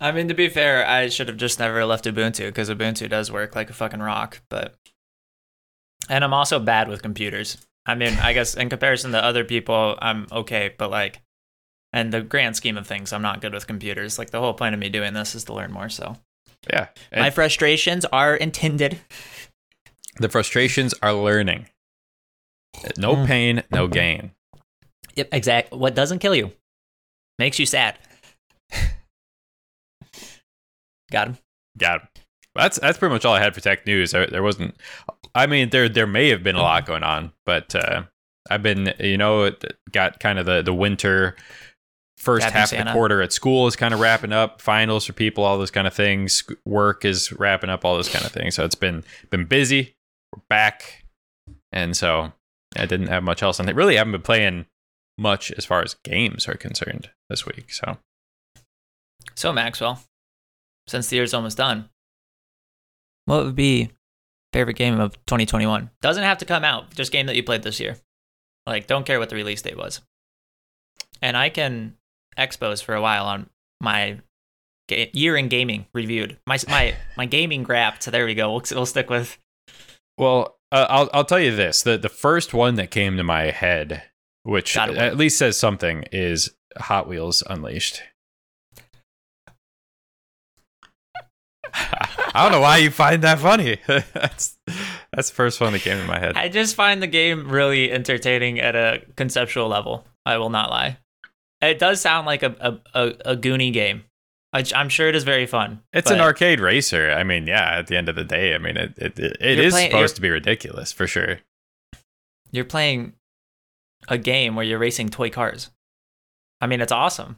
[0.00, 3.32] I mean, to be fair, I should have just never left Ubuntu because Ubuntu does
[3.32, 4.40] work like a fucking rock.
[4.48, 4.76] But,
[6.08, 7.58] and I'm also bad with computers.
[7.86, 10.74] I mean, I guess in comparison to other people, I'm okay.
[10.76, 11.22] But like,
[11.92, 14.18] in the grand scheme of things, I'm not good with computers.
[14.18, 15.88] Like the whole point of me doing this is to learn more.
[15.88, 16.16] So,
[16.70, 19.00] yeah, my frustrations are intended.
[20.18, 21.68] The frustrations are learning.
[22.96, 23.26] No mm.
[23.26, 24.32] pain, no gain.
[25.14, 25.72] Yep, exact.
[25.72, 26.52] What doesn't kill you
[27.38, 27.98] makes you sad.
[31.10, 31.38] Got him.
[31.78, 32.08] Got him.
[32.54, 34.10] That's that's pretty much all I had for tech news.
[34.10, 34.76] There, there wasn't.
[35.34, 38.04] I mean, there there may have been a lot going on, but uh,
[38.50, 39.50] I've been you know
[39.92, 41.36] got kind of the the winter
[42.18, 44.60] first Happy half of the quarter at school is kind of wrapping up.
[44.60, 46.42] Finals for people, all those kind of things.
[46.66, 48.56] Work is wrapping up, all those kind of things.
[48.56, 49.94] So it's been been busy.
[50.34, 51.04] We're back,
[51.72, 52.32] and so
[52.76, 54.66] I didn't have much else, and I really haven't been playing
[55.16, 57.72] much as far as games are concerned this week.
[57.72, 57.98] So
[59.34, 60.02] So Maxwell,
[60.88, 61.88] since the year's almost done,
[63.26, 63.90] what would be
[64.52, 65.90] favorite game of 2021?
[66.00, 67.96] Doesn't have to come out, just game that you played this year.
[68.66, 70.00] Like, don't care what the release date was.
[71.22, 71.96] And I can
[72.36, 74.18] expose for a while on my
[74.88, 76.38] ga- year in gaming reviewed.
[76.46, 78.02] My my my gaming grapped.
[78.02, 78.50] So there we go.
[78.50, 79.38] We'll, we'll stick with
[80.16, 83.50] Well, uh, I'll I'll tell you this: the the first one that came to my
[83.50, 84.02] head,
[84.42, 88.02] which at least says something, is Hot Wheels Unleashed.
[91.74, 93.78] I don't know why you find that funny.
[93.86, 94.58] that's
[95.12, 96.36] that's the first one that came to my head.
[96.36, 100.04] I just find the game really entertaining at a conceptual level.
[100.26, 100.98] I will not lie.
[101.60, 104.04] It does sound like a a, a, a Goonie game.
[104.52, 105.82] I, I'm sure it is very fun.
[105.92, 107.10] It's an arcade racer.
[107.10, 107.78] I mean, yeah.
[107.78, 110.22] At the end of the day, I mean, it it, it, it playing- supposed to
[110.22, 111.40] be ridiculous for sure.
[112.50, 113.12] You're playing
[114.08, 115.70] a game where you're racing toy cars.
[116.60, 117.36] I mean, it's awesome,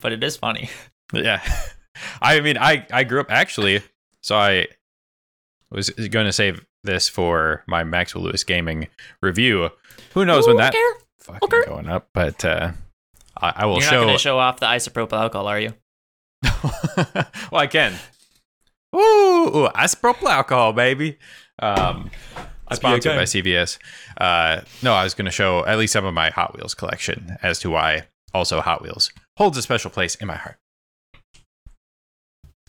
[0.00, 0.70] but it is funny.
[1.12, 1.42] Yeah.
[2.20, 3.82] I mean, I I grew up actually,
[4.22, 4.66] so I
[5.70, 8.88] was going to save this for my Maxwell Lewis gaming
[9.22, 9.70] review.
[10.12, 11.04] Who knows when that okay.
[11.20, 11.68] fucking okay.
[11.68, 12.72] going up, but uh
[13.36, 14.00] I, I will You're not show.
[14.02, 15.74] going to show off the isopropyl alcohol, are you?
[16.42, 17.94] well, I can.
[18.94, 21.18] Ooh, ooh, isopropyl alcohol, baby.
[21.58, 22.10] Um,
[22.72, 23.18] sponsored okay.
[23.18, 23.78] by CVS.
[24.18, 27.36] Uh, no, I was going to show at least some of my Hot Wheels collection
[27.42, 30.58] as to why also Hot Wheels holds a special place in my heart.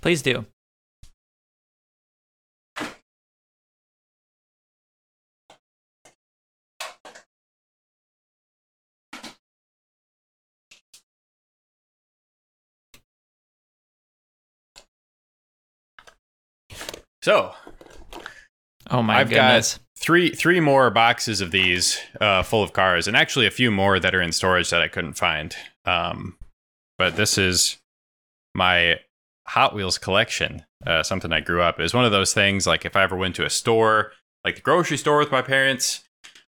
[0.06, 0.46] Please do.
[17.24, 17.56] So
[18.92, 19.74] Oh my god, I've goodness.
[19.74, 23.72] got three three more boxes of these uh, full of cars, and actually a few
[23.72, 25.56] more that are in storage that I couldn't find.
[25.86, 26.38] Um,
[27.00, 27.80] but this is
[28.54, 29.00] my
[29.48, 30.64] Hot Wheels collection.
[30.86, 31.80] Uh, something I grew up.
[31.80, 34.12] It was one of those things like if I ever went to a store,
[34.44, 36.04] like the grocery store with my parents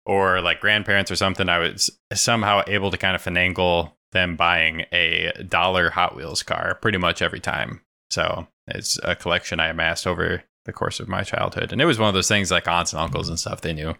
[0.04, 4.84] or like grandparents or something, I was somehow able to kind of finagle them buying
[4.92, 7.80] a dollar Hot Wheels car pretty much every time.
[8.10, 11.72] So it's a collection I amassed over the course of my childhood.
[11.72, 13.94] And it was one of those things like aunts and uncles and stuff, they knew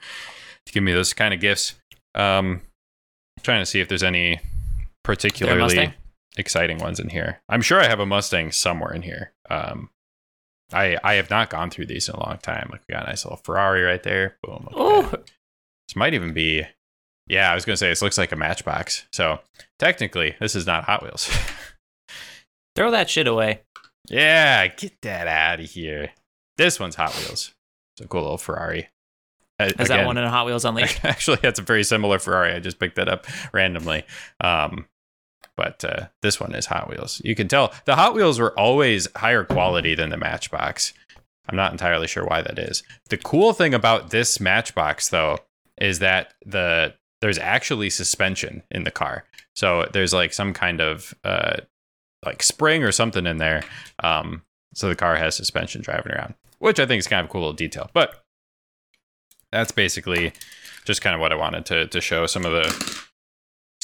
[0.67, 1.75] to give me those kind of gifts.
[2.15, 2.63] Um,
[3.43, 4.41] trying to see if there's any
[5.05, 5.93] particularly?
[6.37, 7.41] Exciting ones in here.
[7.49, 9.33] I'm sure I have a Mustang somewhere in here.
[9.51, 9.91] Um,
[10.73, 12.69] I I have not gone through these in a long time.
[12.71, 14.37] Like we got a nice little Ferrari right there.
[14.43, 14.69] Boom.
[14.71, 15.31] that.
[15.89, 16.65] This might even be.
[17.29, 19.07] Yeah, I was gonna say this looks like a Matchbox.
[19.13, 19.41] So
[19.79, 21.29] technically, this is not Hot Wheels.
[22.77, 23.63] throw that shit away.
[24.09, 26.11] yeah, get that out of here.
[26.57, 27.55] This one's Hot Wheels.
[27.95, 28.89] It's a cool little Ferrari.
[29.59, 31.01] Is that one in Hot Wheels Unleashed?
[31.05, 32.53] Actually, that's a very similar Ferrari.
[32.53, 34.05] I just picked that up randomly.
[34.41, 34.87] Um,
[35.57, 37.21] but uh, this one is Hot Wheels.
[37.25, 40.93] You can tell the Hot Wheels were always higher quality than the Matchbox.
[41.49, 42.83] I'm not entirely sure why that is.
[43.09, 45.39] The cool thing about this Matchbox, though,
[45.81, 49.25] is that the there's actually suspension in the car.
[49.55, 51.57] So there's like some kind of uh,
[52.25, 53.63] like spring or something in there.
[54.03, 54.43] Um,
[54.75, 57.41] so the car has suspension driving around, which I think is kind of a cool
[57.41, 57.91] little detail.
[57.95, 58.23] But
[59.51, 60.33] that's basically
[60.85, 63.07] just kind of what I wanted to to show some of the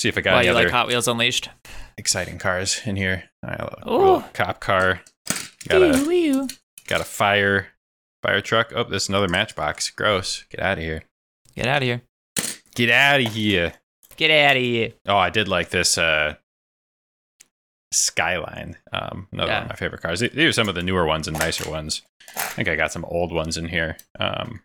[0.02, 1.48] see if I got Why any you like Hot Wheels Unleashed?
[1.96, 3.24] exciting cars in here.
[3.44, 3.98] All right, a little- Ooh.
[3.98, 5.00] little cop car.
[5.68, 6.48] Got a Ew,
[6.88, 7.68] got a fire
[8.22, 8.72] fire truck.
[8.74, 9.90] Oh, this is another matchbox.
[9.90, 10.44] Gross.
[10.50, 11.02] Get out of here.
[11.54, 12.02] Get out of here.
[12.74, 13.72] Get out of here.
[14.16, 14.92] Get out of here.
[15.06, 16.34] Oh, I did like this uh
[17.92, 18.76] Skyline.
[18.92, 19.62] Um, another one Yeah.
[19.64, 20.20] of my favorite cars.
[20.20, 22.02] These are some of the newer ones and nicer ones.
[22.36, 23.98] I think I got some old ones in here.
[24.18, 24.62] Um,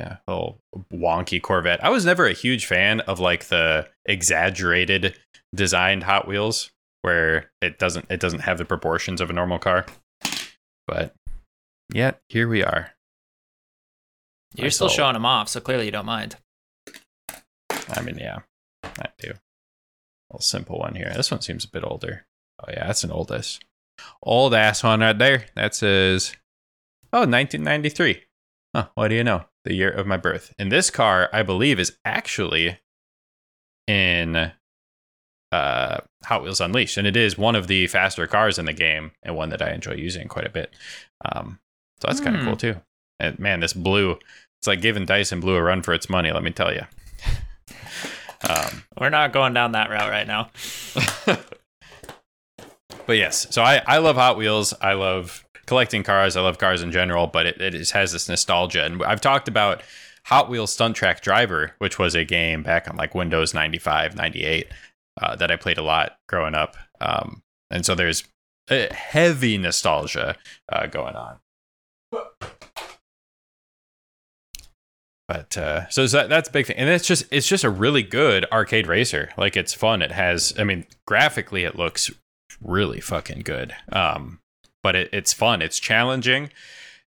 [0.00, 0.58] yeah, little
[0.92, 1.82] wonky Corvette.
[1.84, 5.18] I was never a huge fan of like the exaggerated
[5.54, 6.70] designed Hot Wheels
[7.02, 9.86] where it doesn't it doesn't have the proportions of a normal car.
[10.86, 11.14] But
[11.92, 12.92] yet here we are.
[14.54, 16.36] You're Nice still little- showing them off, so clearly you don't mind.
[17.88, 18.38] I mean, yeah,
[18.84, 19.30] I do.
[19.30, 21.12] A little simple one here.
[21.14, 22.24] This one seems a bit older.
[22.62, 23.64] Oh yeah, that's an oldest.
[24.22, 25.46] Old ass one right there.
[25.56, 26.34] That says,
[27.12, 28.22] oh, 1993.
[28.74, 29.44] Huh, what do you know?
[29.64, 30.54] The year of my birth.
[30.58, 32.78] And this car, I believe, is actually
[33.86, 34.52] in
[35.52, 39.10] uh, Hot Wheels Unleashed, and it is one of the faster cars in the game,
[39.22, 40.72] and one that I enjoy using quite a bit.
[41.24, 41.58] Um,
[42.00, 42.48] so that's kind of Hmm.
[42.48, 42.76] cool too.
[43.18, 44.12] And man, this blue,
[44.60, 46.30] it's like giving Dyson Blue a run for its money.
[46.32, 46.82] Let me tell you.
[48.48, 50.50] Um, We're not going down that route right now.
[53.06, 54.72] but yes, so I, I love Hot Wheels.
[54.80, 56.36] I love collecting cars.
[56.36, 58.84] I love cars in general, but it, has this nostalgia.
[58.84, 59.84] And I've talked about
[60.24, 64.66] Hot Wheels Stunt Track Driver, which was a game back on like Windows 95, 98
[65.22, 66.76] uh, that I played a lot growing up.
[67.00, 68.24] Um, and so there's
[68.68, 70.34] a heavy nostalgia
[70.68, 71.36] uh, going on.
[75.28, 78.02] But uh, so that, that's a big thing, and it's just it's just a really
[78.02, 79.30] good arcade racer.
[79.36, 80.02] Like it's fun.
[80.02, 82.10] It has, I mean, graphically it looks
[82.60, 83.72] really fucking good.
[83.92, 84.40] Um,
[84.82, 85.62] but it, it's fun.
[85.62, 86.50] It's challenging.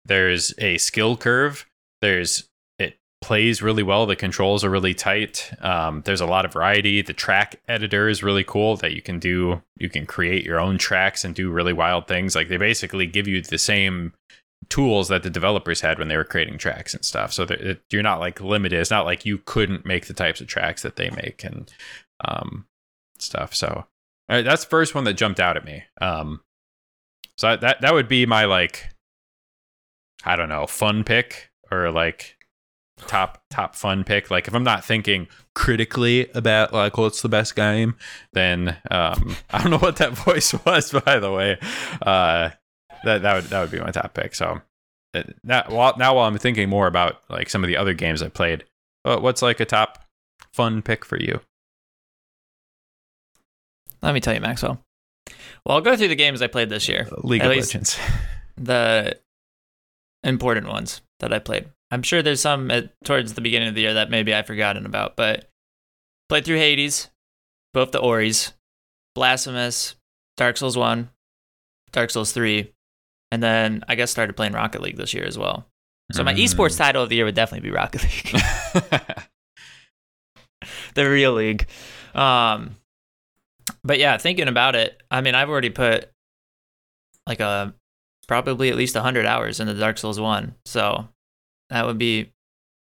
[0.05, 1.65] There's a skill curve.
[2.01, 4.05] There's it plays really well.
[4.05, 5.51] The controls are really tight.
[5.61, 7.01] Um, there's a lot of variety.
[7.01, 9.61] The track editor is really cool that you can do.
[9.77, 12.35] You can create your own tracks and do really wild things.
[12.35, 14.13] Like they basically give you the same
[14.69, 17.33] tools that the developers had when they were creating tracks and stuff.
[17.33, 18.79] So it, you're not like limited.
[18.79, 21.71] It's not like you couldn't make the types of tracks that they make and
[22.25, 22.65] um,
[23.19, 23.53] stuff.
[23.53, 23.85] So
[24.29, 25.83] uh, that's the first one that jumped out at me.
[26.01, 26.41] Um,
[27.37, 28.89] so that that would be my like,
[30.23, 32.37] I don't know, fun pick or like
[32.97, 34.29] top top fun pick.
[34.31, 37.95] Like if I'm not thinking critically about like what's the best game,
[38.33, 41.57] then um, I don't know what that voice was by the way.
[42.01, 42.49] Uh,
[43.03, 44.35] that that would that would be my top pick.
[44.35, 44.61] So
[45.13, 48.21] uh, that while, now while I'm thinking more about like some of the other games
[48.21, 48.63] I played,
[49.05, 50.03] uh, what's like a top
[50.51, 51.41] fun pick for you?
[54.01, 54.81] Let me tell you, Maxwell.
[55.65, 57.07] Well, I'll go through the games I played this year.
[57.23, 57.97] League At of Legends.
[58.55, 59.17] The
[60.23, 61.65] important ones that I played.
[61.89, 64.85] I'm sure there's some at, towards the beginning of the year that maybe I've forgotten
[64.85, 65.49] about, but
[66.29, 67.09] played through Hades,
[67.73, 68.53] both the Oris,
[69.15, 69.95] Blasphemous,
[70.37, 71.09] Dark Souls 1,
[71.91, 72.71] Dark Souls 3,
[73.31, 75.65] and then I guess started playing Rocket League this year as well.
[76.11, 76.43] So my Mm.
[76.43, 78.41] esports title of the year would definitely be Rocket League.
[80.93, 81.67] the real league.
[82.13, 82.75] Um,
[83.83, 86.09] but yeah, thinking about it, I mean, I've already put
[87.27, 87.73] like a
[88.27, 91.07] probably at least hundred hours into Dark Souls One, so
[91.69, 92.31] that would be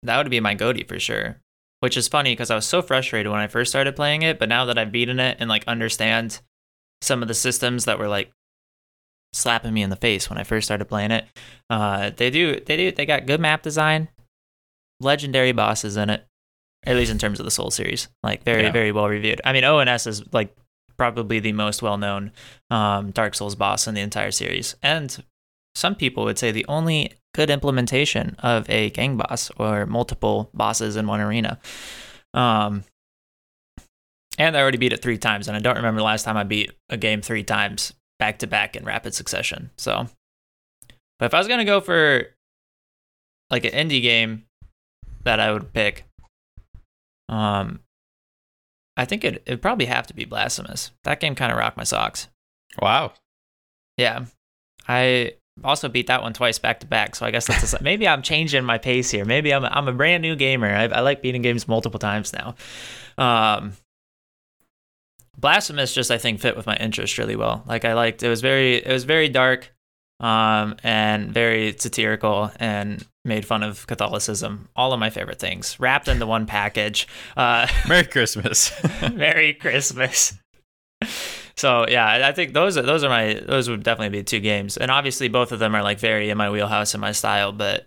[0.02, 1.40] that would be my goatee for sure.
[1.80, 4.50] Which is funny because I was so frustrated when I first started playing it, but
[4.50, 6.40] now that I've beaten it and like understand
[7.00, 8.30] some of the systems that were like
[9.32, 11.24] slapping me in the face when I first started playing it,
[11.70, 14.08] uh, they do they do they got good map design,
[15.00, 16.26] legendary bosses in it,
[16.84, 18.08] at least in terms of the Soul series.
[18.22, 18.72] Like very, Yeah.
[18.72, 19.40] very well reviewed.
[19.44, 20.54] I mean, ONS is like
[21.00, 22.30] probably the most well known
[22.70, 25.24] um, Dark Souls boss in the entire series, and
[25.74, 30.96] some people would say the only good implementation of a gang boss or multiple bosses
[30.96, 31.58] in one arena.
[32.34, 32.84] Um,
[34.36, 36.44] and I already beat it three times, and I don't remember the last time I
[36.44, 39.70] beat a game three times back to back in rapid succession.
[39.78, 40.06] So,
[41.18, 42.26] but if I was gonna go for
[43.48, 44.44] like an indie game
[45.24, 46.04] that I would pick,
[47.30, 47.80] um,
[48.96, 50.90] I think it it'd probably have to be Blasphemous.
[51.04, 52.28] That game kind of rocked my socks.
[52.80, 53.12] wow.
[53.96, 54.26] Yeah,
[54.88, 57.14] I also beat that one twice back to back.
[57.14, 59.24] So I guess that's a, maybe I'm changing my pace here.
[59.24, 60.68] Maybe I'm a, I'm a brand new gamer.
[60.68, 62.54] I, I like beating games multiple times now.
[63.18, 63.74] Um,
[65.38, 67.64] Blasphemous just I think fit with my interest really well.
[67.66, 69.72] Like I liked it was very it was very dark,
[70.20, 74.68] um, and very satirical and made fun of Catholicism.
[74.76, 77.08] All of my favorite things wrapped into one package.
[77.36, 78.72] Uh, Merry Christmas.
[79.12, 80.34] Merry Christmas.
[81.56, 84.76] So yeah, I- think those are those are my those would definitely be two games,
[84.76, 87.52] and obviously both of them are like very in my wheelhouse and my style.
[87.52, 87.86] But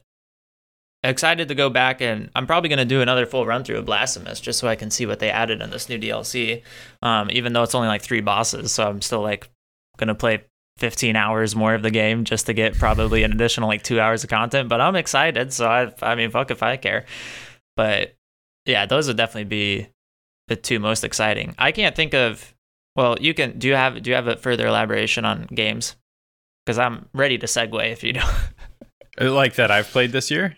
[1.05, 4.39] excited to go back and I'm probably gonna do another full run through of Blasphemous
[4.39, 6.61] just so I can see what they added in this new DLC.
[7.01, 9.49] Um, even though it's only like three bosses, so I'm still like
[9.97, 10.43] gonna play
[10.77, 14.23] 15 hours more of the game just to get probably an additional like two hours
[14.23, 14.69] of content.
[14.69, 17.05] But I'm excited, so I I mean fuck if I care.
[17.75, 18.15] But
[18.65, 19.87] yeah, those would definitely be
[20.47, 21.55] the two most exciting.
[21.57, 22.53] I can't think of.
[22.95, 23.57] Well, you can.
[23.57, 25.95] Do you have Do you have a further elaboration on games?
[26.65, 28.21] Because I'm ready to segue if you do.
[29.19, 30.57] like that I've played this year.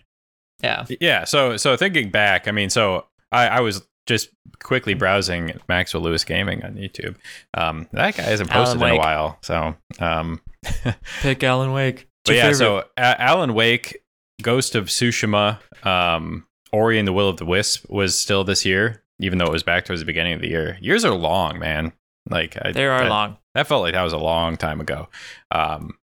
[0.62, 0.86] yeah.
[1.00, 1.24] Yeah.
[1.24, 4.28] So so thinking back, I mean, so I, I was just
[4.62, 7.16] quickly browsing Maxwell Lewis Gaming on YouTube.
[7.54, 9.38] Um, that guy hasn't posted in a while.
[9.42, 10.40] So um,
[11.20, 12.08] Pick Alan Wake.
[12.24, 12.52] but yeah.
[12.52, 13.98] So A- Alan Wake,
[14.42, 19.02] Ghost of Tsushima, um, Ori and the Will of the Wisp was still this year,
[19.20, 20.78] even though it was back towards the beginning of the year.
[20.80, 21.92] Years are long, man.
[22.28, 23.36] Like I, they are that- long.
[23.54, 25.08] that felt like that was a long time ago.
[25.50, 25.96] Um,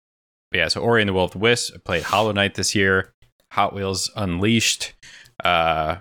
[0.52, 2.76] but yeah, so Ori and the Will of the Wisp I played Hollow Knight this
[2.76, 3.14] year.
[3.52, 4.94] Hot Wheels Unleashed.
[5.44, 5.98] Uh,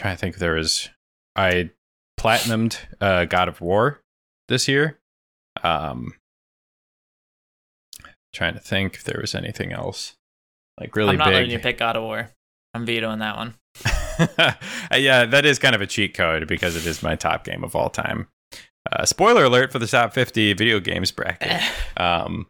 [0.00, 0.88] trying to think if there was
[1.36, 1.70] I
[2.18, 4.00] platinumed uh, God of War
[4.48, 4.98] this year.
[5.62, 6.14] Um,
[8.32, 10.14] trying to think if there was anything else
[10.80, 12.30] like really I'm not letting you pick God of War.
[12.72, 13.54] I'm vetoing that one.
[14.96, 17.76] yeah, that is kind of a cheat code because it is my top game of
[17.76, 18.28] all time.
[18.90, 21.60] Uh, spoiler alert for the top 50 video games bracket.
[21.96, 22.46] Um,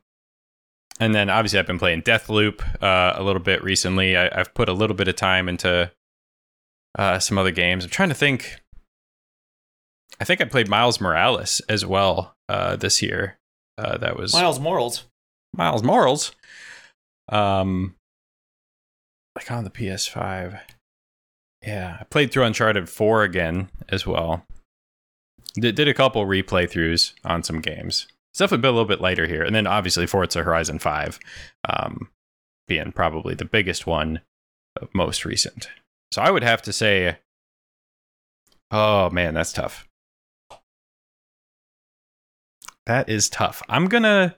[1.01, 4.17] and then obviously I've been playing Deathloop uh, a little bit recently.
[4.17, 5.91] I, have put a little bit of time into
[6.99, 7.85] uh, some other games.
[7.85, 8.61] I'm trying to think.
[10.21, 13.39] I think I played Miles Morales as well uh, this year.
[13.79, 15.05] Uh, that was Miles Morals.
[15.55, 16.33] Miles Morals.
[17.31, 17.95] Um,
[19.35, 20.61] like on the PS5.
[21.67, 24.45] Yeah, I played through Uncharted 4 again as well.
[25.55, 28.07] Did, did a couple replay throughs on some games.
[28.33, 29.43] It's definitely been a little bit lighter here.
[29.43, 31.19] And then obviously Forza Horizon 5
[31.69, 32.09] um,
[32.69, 34.21] being probably the biggest one
[34.95, 35.69] most recent.
[36.13, 37.19] So I would have to say,
[38.71, 39.89] oh man, that's tough.
[42.87, 43.63] That is tough.
[43.69, 44.35] I'm to,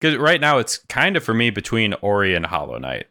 [0.00, 3.06] because right now it's kind of for me between Ori and Hollow Knight.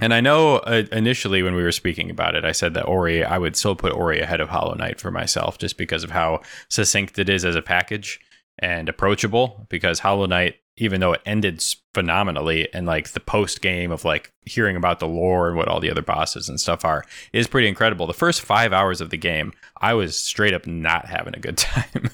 [0.00, 3.22] And I know uh, initially when we were speaking about it, I said that Ori,
[3.22, 6.40] I would still put Ori ahead of Hollow Knight for myself just because of how
[6.68, 8.18] succinct it is as a package
[8.58, 9.66] and approachable.
[9.68, 11.62] Because Hollow Knight, even though it ended
[11.94, 15.78] phenomenally and like the post game of like hearing about the lore and what all
[15.78, 17.04] the other bosses and stuff are,
[17.34, 18.06] is pretty incredible.
[18.06, 21.58] The first five hours of the game, I was straight up not having a good
[21.58, 22.10] time.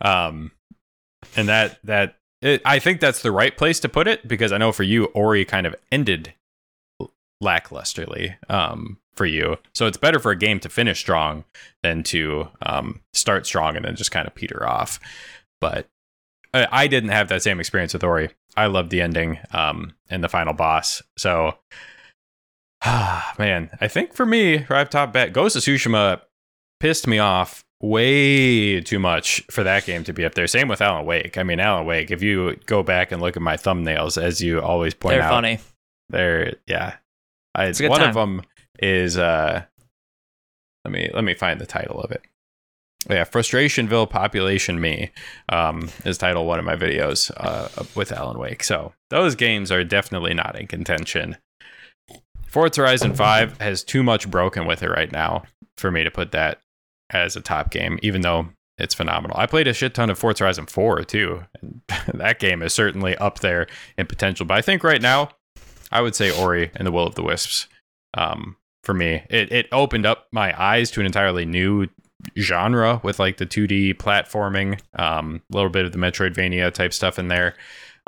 [0.00, 0.50] um,
[1.36, 4.58] and that, that, it, I think that's the right place to put it because I
[4.58, 6.34] know for you, Ori kind of ended
[7.42, 9.58] lacklusterly um, for you.
[9.74, 11.44] So it's better for a game to finish strong
[11.84, 14.98] than to um, start strong and then just kind of peter off.
[15.60, 15.88] But
[16.70, 18.30] I, didn't have that same experience with Ori.
[18.56, 21.02] I loved the ending um, and the final boss.
[21.18, 21.58] So,
[22.84, 26.20] ah, man, I think for me, Drive Top Bet, Ghost of Tsushima
[26.80, 30.46] pissed me off way too much for that game to be up there.
[30.46, 31.36] Same with Alan Wake.
[31.36, 34.60] I mean, Alan Wake, if you go back and look at my thumbnails, as you
[34.60, 35.18] always point out.
[35.18, 35.58] They're out, funny.
[36.08, 36.96] they're, yeah,
[37.54, 38.08] I, It's a good one time.
[38.10, 38.42] of them
[38.78, 39.64] is uh,
[40.84, 42.22] let me let me find the title of it.
[43.08, 45.12] Yeah, Frustrationville Population Me
[45.48, 48.64] um, is title one of my videos uh, with Alan Wake.
[48.64, 51.36] So those games are definitely not in contention.
[52.48, 55.44] Forza Horizon 5 has too much broken with it right now
[55.76, 56.60] for me to put that
[57.10, 58.48] as a top game, even though
[58.78, 59.36] it's phenomenal.
[59.38, 61.44] I played a shit ton of Forza Horizon 4 too.
[61.60, 61.82] And
[62.14, 64.46] that game is certainly up there in potential.
[64.46, 65.30] But I think right now,
[65.92, 67.68] I would say Ori and the Will of the Wisps.
[68.14, 71.88] Um, for me, it it opened up my eyes to an entirely new
[72.38, 77.18] genre with like the 2D platforming, um, a little bit of the Metroidvania type stuff
[77.18, 77.54] in there,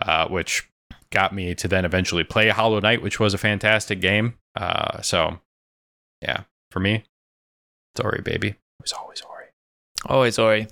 [0.01, 0.69] uh, which
[1.11, 4.35] got me to then eventually play Hollow Knight, which was a fantastic game.
[4.55, 5.39] Uh, so
[6.23, 7.05] yeah, for me,
[7.95, 8.49] it's Ori, baby.
[8.49, 9.47] It was always Ori.
[10.07, 10.69] Always Ori.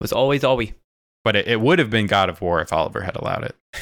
[0.00, 0.74] Was always Ori.
[1.24, 3.56] But it, it would have been God of War if Oliver had allowed it.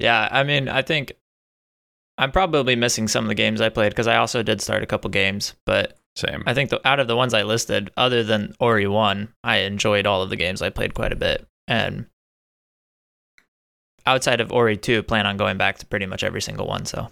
[0.00, 1.12] Yeah, I mean, I think
[2.16, 4.86] I'm probably missing some of the games I played because I also did start a
[4.86, 6.42] couple games, but Same.
[6.46, 10.06] I think the, out of the ones I listed, other than Ori 1, I enjoyed
[10.06, 11.46] all of the games I played quite a bit.
[11.68, 12.06] And
[14.06, 16.84] outside of Ori 2, plan on going back to pretty much every single one.
[16.84, 17.08] So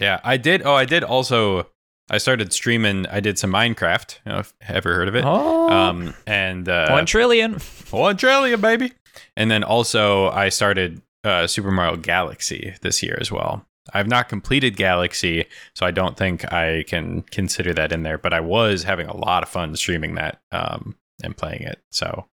[0.00, 0.62] Yeah, I did.
[0.62, 1.68] Oh, I did also.
[2.10, 3.06] I started streaming.
[3.06, 4.18] I did some Minecraft.
[4.26, 5.24] You know, if ever heard of it?
[5.24, 7.54] oh, Um, and uh, one trillion.
[7.90, 8.92] one trillion, baby.
[9.36, 13.66] And then also, I started uh, Super Mario Galaxy this year as well.
[13.92, 18.18] I've not completed Galaxy, so I don't think I can consider that in there.
[18.18, 21.80] But I was having a lot of fun streaming that um, and playing it.
[21.90, 22.26] So,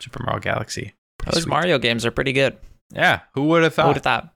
[0.00, 0.94] Super Mario Galaxy.
[1.24, 1.50] Those sweet.
[1.50, 2.56] Mario games are pretty good.
[2.92, 3.82] Yeah, who would have thought?
[3.82, 4.34] Who would have thought?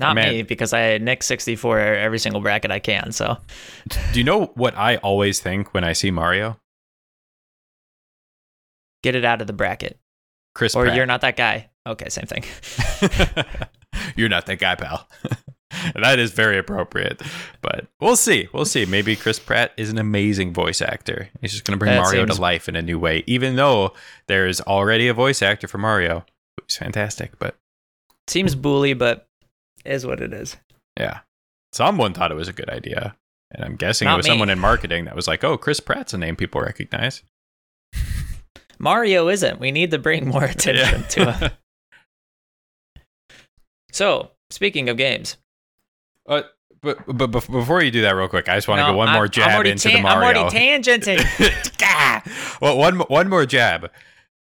[0.00, 0.32] Not Man.
[0.32, 3.12] me, because I nick 64 every single bracket I can.
[3.12, 3.38] So
[4.12, 6.58] Do you know what I always think when I see Mario?
[9.02, 9.98] get it out of the bracket.
[10.54, 10.96] Chris Or Pratt.
[10.96, 11.70] you're not that guy.
[11.86, 12.44] Okay, same thing.
[14.16, 15.08] You're not that guy, pal.
[15.94, 17.20] that is very appropriate.
[17.60, 18.48] But we'll see.
[18.52, 18.84] We'll see.
[18.86, 21.28] Maybe Chris Pratt is an amazing voice actor.
[21.40, 23.56] He's just going to bring That Mario seems- to life in a new way, even
[23.56, 23.92] though
[24.28, 26.24] there's already a voice actor for Mario.
[26.60, 27.38] Who's fantastic.
[27.38, 27.56] But
[28.28, 29.26] Seems bully, but
[29.84, 30.56] is what it is.
[30.98, 31.20] yeah,
[31.72, 33.16] someone thought it was a good idea.
[33.50, 34.30] And I'm guessing Not it was me.
[34.30, 37.22] someone in marketing that was like, oh, Chris Pratt's a name people recognize.
[38.78, 39.60] Mario isn't.
[39.60, 41.52] We need to bring more attention to it.
[43.92, 45.36] So, speaking of games,
[46.28, 46.42] Uh,
[46.80, 49.08] but, but before you do that, real quick, I just want to No, go one
[49.08, 50.28] I'm- more jab into tan- the Mario.
[50.30, 51.68] I'm already tangenting.
[52.60, 53.90] Well, one one more jab.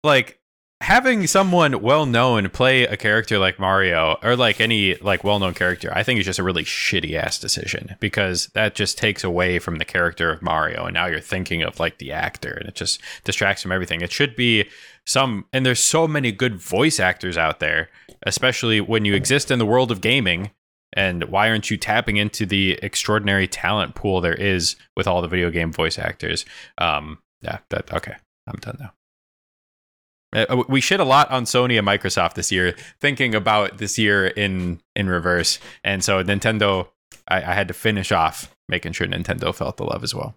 [0.02, 0.38] Like
[0.80, 5.52] having someone well known play a character like Mario or like any like well known
[5.54, 9.58] character, I think is just a really shitty ass decision because that just takes away
[9.58, 12.74] from the character of Mario, and now you're thinking of like the actor, and it
[12.74, 14.00] just distracts from everything.
[14.00, 14.64] It should be
[15.08, 17.88] some, and there's so many good voice actors out there,
[18.26, 20.50] especially when you exist in the world of gaming.
[20.92, 25.28] And why aren't you tapping into the extraordinary talent pool there is with all the
[25.28, 26.44] video game voice actors?
[26.78, 28.16] Um, yeah, that okay.
[28.46, 28.92] I'm done now.
[30.48, 34.26] Uh, We shit a lot on Sony and Microsoft this year, thinking about this year
[34.26, 35.58] in in reverse.
[35.84, 36.88] And so Nintendo,
[37.28, 40.36] I, I had to finish off making sure Nintendo felt the love as well.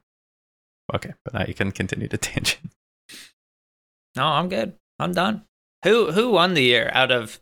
[0.94, 2.72] Okay, but now you can continue to tangent.
[4.16, 4.74] No, I'm good.
[5.00, 5.44] I'm done.
[5.84, 7.40] Who who won the year out of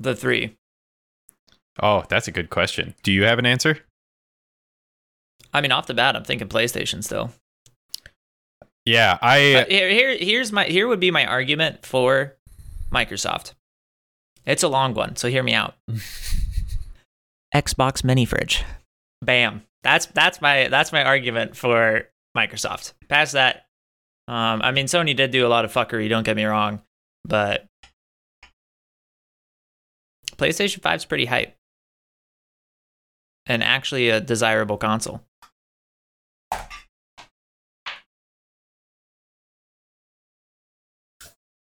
[0.00, 0.56] the three?
[1.80, 2.94] Oh, that's a good question.
[3.02, 3.78] Do you have an answer?
[5.52, 7.32] I mean, off the bat, I'm thinking PlayStation still.
[8.84, 12.36] Yeah, I But here, here, here's my here would be my argument for
[12.90, 13.54] Microsoft.
[14.44, 15.74] It's a long one, so hear me out.
[17.54, 18.64] Xbox mini fridge.
[19.22, 19.62] Bam.
[19.82, 22.92] That's that's my that's my argument for Microsoft.
[23.08, 23.65] Past that,
[24.28, 26.08] um, I mean, Sony did do a lot of fuckery.
[26.08, 26.82] Don't get me wrong,
[27.24, 27.66] but
[30.36, 31.56] PlayStation 5's pretty hype,
[33.46, 35.22] and actually a desirable console.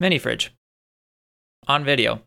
[0.01, 0.55] Mini fridge
[1.69, 2.23] on video.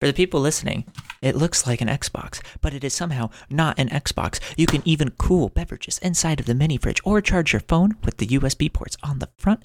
[0.00, 0.84] For the people listening,
[1.20, 4.40] it looks like an Xbox, but it is somehow not an Xbox.
[4.56, 8.16] You can even cool beverages inside of the mini fridge or charge your phone with
[8.16, 9.62] the USB ports on the front.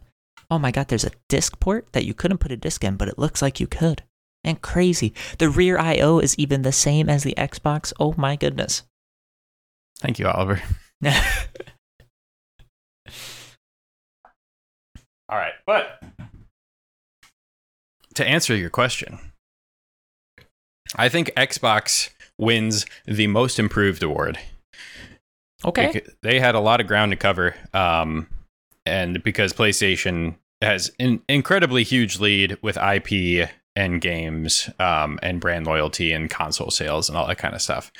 [0.51, 3.07] Oh my god, there's a disc port that you couldn't put a disc in, but
[3.07, 4.03] it looks like you could.
[4.43, 5.13] And crazy.
[5.39, 7.93] The rear I/O is even the same as the Xbox.
[7.99, 8.84] Oh my goodness.
[9.99, 10.61] thank you, Oliver.
[15.28, 16.03] All right, but
[18.13, 19.18] to answer your question,
[20.96, 24.38] I think Xbox wins the most improved award.
[25.64, 26.02] okay.
[26.22, 28.28] They had a lot of ground to cover, um,
[28.86, 35.66] and because PlayStation has an incredibly huge lead with IP and games um, and brand
[35.66, 37.92] loyalty and console sales and all that kind of stuff.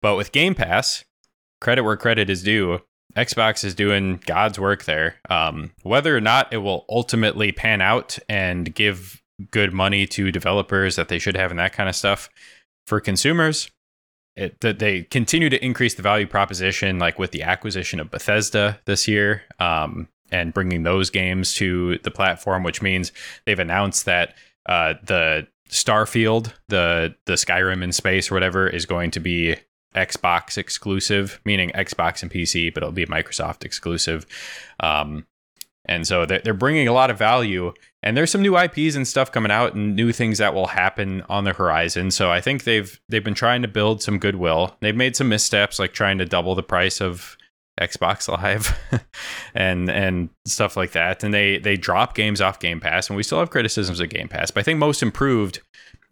[0.00, 1.04] But with Game Pass,
[1.60, 2.80] credit where credit is due.
[3.16, 5.16] Xbox is doing God's work there.
[5.28, 10.96] Um, whether or not it will ultimately pan out and give good money to developers
[10.96, 12.28] that they should have and that kind of stuff
[12.86, 13.70] for consumers,
[14.36, 18.80] it that they continue to increase the value proposition, like with the acquisition of Bethesda
[18.86, 23.12] this year, um, and bringing those games to the platform, which means
[23.44, 24.34] they've announced that
[24.66, 29.56] uh, the Starfield, the the Skyrim in space or whatever, is going to be
[29.94, 34.26] Xbox exclusive, meaning Xbox and PC, but it'll be Microsoft exclusive.
[34.80, 35.26] Um,
[35.84, 37.72] and so they're, bringing a lot of value,
[38.02, 41.22] and there's some new IPs and stuff coming out, and new things that will happen
[41.28, 42.10] on the horizon.
[42.10, 44.76] So I think they've they've been trying to build some goodwill.
[44.80, 47.36] They've made some missteps, like trying to double the price of
[47.80, 48.78] Xbox Live,
[49.54, 51.24] and and stuff like that.
[51.24, 54.28] And they they drop games off Game Pass, and we still have criticisms of Game
[54.28, 54.50] Pass.
[54.50, 55.60] But I think most improved.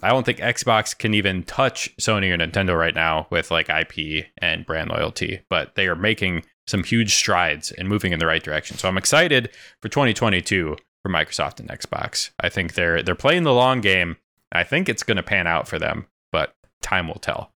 [0.02, 4.26] I don't think Xbox can even touch Sony or Nintendo right now with like IP
[4.38, 8.42] and brand loyalty, but they are making some huge strides and moving in the right
[8.42, 8.78] direction.
[8.78, 9.50] So I'm excited
[9.82, 12.30] for 2022 for Microsoft and Xbox.
[12.40, 14.16] I think they're they're playing the long game.
[14.52, 17.52] I think it's going to pan out for them, but time will tell.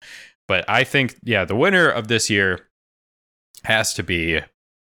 [0.48, 2.68] But I think yeah, the winner of this year
[3.64, 4.42] has to be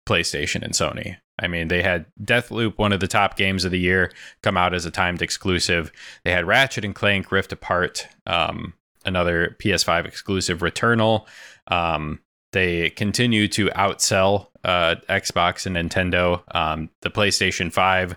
[0.07, 1.17] PlayStation and Sony.
[1.39, 4.11] I mean, they had Deathloop, one of the top games of the year,
[4.43, 5.91] come out as a timed exclusive.
[6.24, 8.74] They had Ratchet and Clank Rift Apart, um,
[9.05, 11.26] another PS5 exclusive, Returnal.
[11.67, 12.19] Um,
[12.52, 16.43] they continue to outsell uh, Xbox and Nintendo.
[16.56, 18.16] Um, the PlayStation 5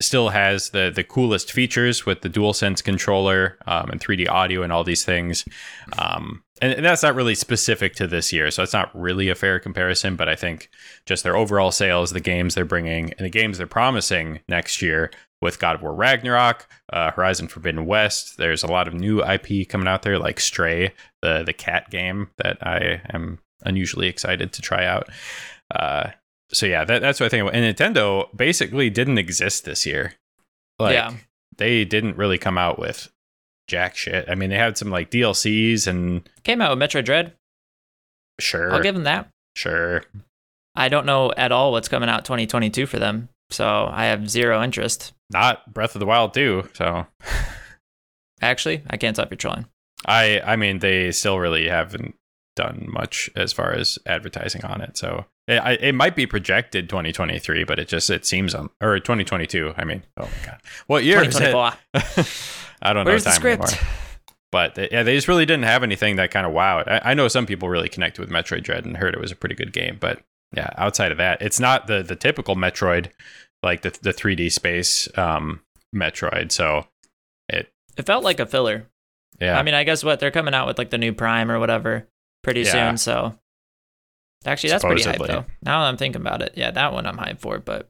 [0.00, 4.72] still has the the coolest features with the DualSense controller um, and 3D audio and
[4.72, 5.44] all these things.
[5.98, 9.34] Um, and, and that's not really specific to this year, so it's not really a
[9.34, 10.16] fair comparison.
[10.16, 10.70] But I think
[11.06, 15.10] just their overall sales, the games they're bringing, and the games they're promising next year
[15.40, 18.38] with God of War Ragnarok, uh, Horizon Forbidden West.
[18.38, 22.30] There's a lot of new IP coming out there, like Stray, the the cat game
[22.38, 25.08] that I am unusually excited to try out.
[25.74, 26.10] Uh,
[26.52, 27.50] so yeah, that, that's what I think.
[27.52, 30.14] And Nintendo basically didn't exist this year.
[30.78, 31.12] Like, Yeah.
[31.56, 33.10] they didn't really come out with
[33.66, 34.28] jack shit.
[34.30, 37.34] I mean, they had some like DLCs and Came out with Metroid Dread.
[38.40, 39.28] sure, I'll give them that.
[39.56, 40.04] sure.
[40.74, 44.62] I don't know at all what's coming out 2022 for them, so I have zero
[44.62, 45.12] interest.
[45.28, 46.68] Not Breath of the Wild too.
[46.74, 47.06] So
[48.40, 49.66] Actually, I can't stop your trolling.
[50.06, 52.14] I, I mean, they still really haven't
[52.58, 54.96] done much as far as advertising on it.
[54.98, 58.98] So it, I, it might be projected 2023, but it just it seems um or
[58.98, 59.74] 2022.
[59.76, 61.54] I mean, oh my god, what year is it?
[62.82, 63.62] I don't know Where's the script?
[63.64, 63.88] anymore.
[64.50, 66.88] But they, yeah, they just really didn't have anything that kind of wowed.
[66.88, 69.36] I, I know some people really connected with Metroid Dread and heard it was a
[69.36, 70.20] pretty good game, but
[70.56, 73.10] yeah, outside of that, it's not the the typical Metroid,
[73.62, 75.60] like the the 3D space um,
[75.94, 76.50] Metroid.
[76.50, 76.86] So
[77.48, 78.86] it It felt like a filler.
[79.40, 79.56] Yeah.
[79.58, 82.08] I mean, I guess what they're coming out with like the new Prime or whatever
[82.42, 82.72] pretty Yeah.
[82.90, 82.98] soon.
[82.98, 83.38] So
[84.44, 85.44] actually, that's pretty hype though.
[85.62, 87.58] Now that I'm thinking about it, yeah, that one I'm hyped for.
[87.58, 87.88] But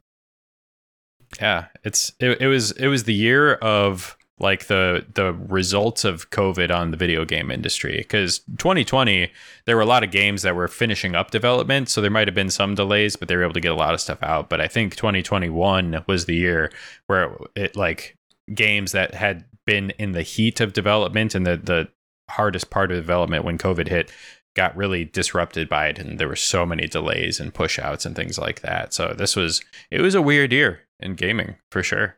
[1.40, 6.30] Yeah, it's it, it was it was the year of like the the results of
[6.30, 9.30] COVID on the video game industry because 2020
[9.66, 12.34] there were a lot of games that were finishing up development, so there might have
[12.36, 14.49] been some delays, but they were able to get a lot of stuff out.
[14.49, 16.70] But I think 2021 was the year
[17.09, 18.16] where it like
[18.55, 21.88] games that had been in the heat of development and the the
[22.30, 24.11] hardest part of development when COVID hit
[24.59, 28.39] got really disrupted by it and there were so many delays and pushouts and things
[28.39, 28.93] like that.
[28.93, 32.17] So this was it was a weird year in gaming for sure.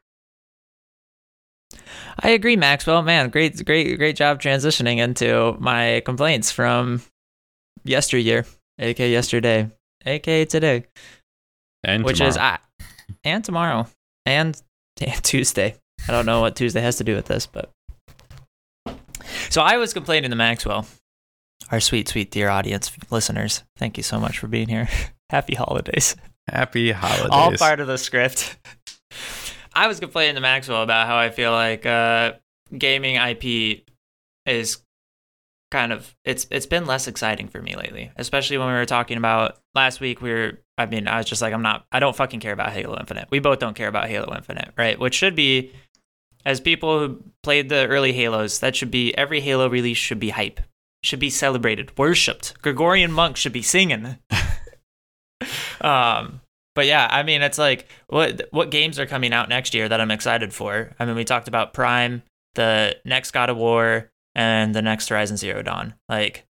[2.19, 3.03] I agree, Maxwell.
[3.03, 7.03] Man, great, great, great job transitioning into my complaints from
[7.85, 8.47] yesteryear,
[8.79, 9.71] aka yesterday,
[10.07, 10.87] aka today,
[11.85, 12.59] And which is tomorrow.
[12.81, 12.85] I,
[13.23, 13.87] and tomorrow,
[14.25, 14.61] and,
[15.01, 15.77] and Tuesday.
[16.09, 17.71] I don't know what Tuesday has to do with this, but
[19.51, 20.87] so I was complaining to Maxwell,
[21.71, 23.63] our sweet, sweet dear audience listeners.
[23.77, 24.89] Thank you so much for being here.
[25.31, 26.17] Happy holidays.
[26.49, 27.29] happy holidays.
[27.31, 28.59] all part of the script.
[29.73, 32.33] I was complaining to Maxwell about how I feel like uh,
[32.77, 33.85] gaming IP
[34.47, 34.79] is
[35.71, 39.17] kind of it's it's been less exciting for me lately, especially when we were talking
[39.19, 40.21] about last week.
[40.21, 42.73] We were I mean I was just like I'm not I don't fucking care about
[42.73, 43.29] Halo Infinite.
[43.31, 44.99] We both don't care about Halo Infinite, right?
[44.99, 45.73] Which should be
[46.45, 50.31] as people who played the early Halos, that should be every Halo release should be
[50.31, 50.61] hype,
[51.03, 52.61] should be celebrated, worshipped.
[52.63, 54.19] Gregorian monks should be singing.
[55.81, 56.41] um,
[56.75, 60.01] but yeah, I mean, it's like what what games are coming out next year that
[60.01, 60.95] I'm excited for.
[60.99, 62.23] I mean, we talked about Prime,
[62.55, 65.95] the next God of War, and the next Horizon Zero Dawn.
[66.09, 66.47] Like,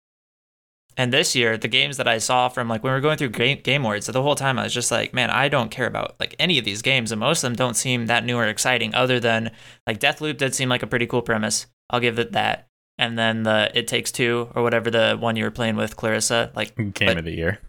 [0.97, 3.29] and this year, the games that I saw from like when we were going through
[3.29, 6.15] Game, game Awards, the whole time I was just like, man, I don't care about
[6.19, 8.95] like any of these games, and most of them don't seem that new or exciting.
[8.95, 9.51] Other than
[9.85, 11.67] like Deathloop did seem like a pretty cool premise.
[11.89, 12.67] I'll give it that.
[12.97, 16.51] And then the It Takes Two or whatever the one you were playing with Clarissa,
[16.55, 17.59] like game but- of the year.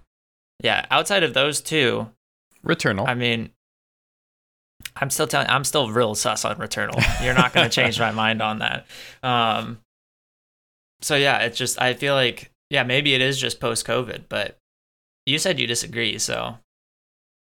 [0.63, 2.09] yeah, outside of those two,
[2.65, 3.09] Returnal.
[3.09, 3.51] I mean,
[4.97, 5.49] I'm still telling.
[5.49, 7.03] I'm still real sus on Returnal.
[7.25, 8.87] You're not going to change my mind on that.
[9.23, 9.79] Um,
[11.01, 14.57] so yeah, it's just I feel like yeah, maybe it is just post COVID, but
[15.27, 16.59] you said you disagree, so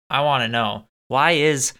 [0.09, 1.73] I want to know why is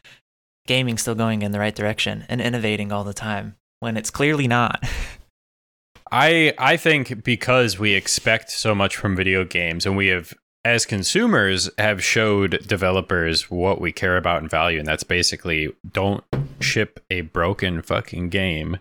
[0.67, 4.47] gaming still going in the right direction and innovating all the time when it's clearly
[4.47, 4.83] not.
[6.11, 10.33] I I think because we expect so much from video games and we have
[10.63, 16.23] as consumers have showed developers what we care about and value and that's basically don't
[16.59, 18.77] ship a broken fucking game.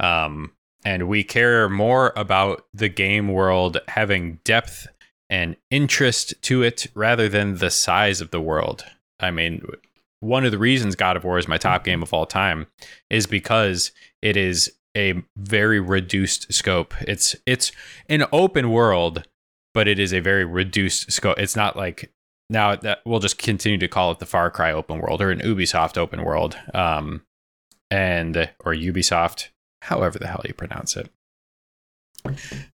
[0.00, 0.52] Um
[0.84, 4.86] and we care more about the game world having depth
[5.28, 8.84] and interest to it rather than the size of the world.
[9.18, 9.66] I mean,
[10.20, 12.66] one of the reasons God of War is my top game of all time
[13.10, 13.90] is because
[14.22, 16.94] it is a very reduced scope.
[17.02, 17.70] It's it's
[18.08, 19.28] an open world,
[19.74, 21.38] but it is a very reduced scope.
[21.38, 22.10] It's not like
[22.48, 25.40] now that we'll just continue to call it the Far Cry open world or an
[25.40, 27.22] Ubisoft open world, um,
[27.90, 29.48] and or Ubisoft,
[29.82, 31.10] however the hell you pronounce it.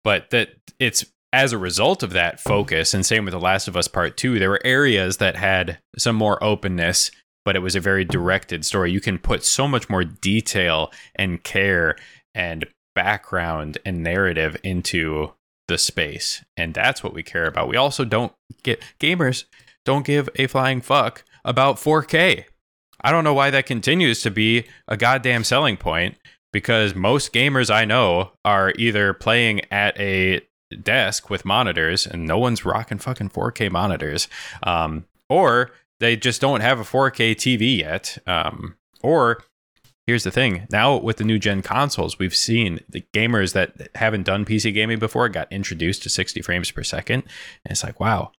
[0.02, 0.50] But that
[0.80, 4.16] it's as a result of that focus, and same with The Last of Us Part
[4.16, 7.10] Two, there were areas that had some more openness
[7.46, 8.90] but it was a very directed story.
[8.90, 11.96] You can put so much more detail and care
[12.34, 15.32] and background and narrative into
[15.68, 16.44] the space.
[16.56, 17.68] And that's what we care about.
[17.68, 18.32] We also don't
[18.64, 19.44] get gamers
[19.84, 22.44] don't give a flying fuck about 4K.
[23.00, 26.16] I don't know why that continues to be a goddamn selling point
[26.52, 30.40] because most gamers I know are either playing at a
[30.82, 34.26] desk with monitors and no one's rocking fucking 4K monitors
[34.64, 35.70] um, or
[36.00, 38.18] they just don't have a 4K TV yet.
[38.26, 39.42] Um, or
[40.06, 44.24] here's the thing now with the new gen consoles, we've seen the gamers that haven't
[44.24, 47.22] done PC gaming before got introduced to 60 frames per second.
[47.64, 48.32] And it's like, wow,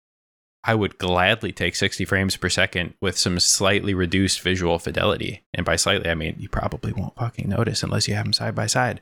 [0.64, 5.44] I would gladly take 60 frames per second with some slightly reduced visual fidelity.
[5.54, 8.54] And by slightly, I mean you probably won't fucking notice unless you have them side
[8.54, 9.00] by side.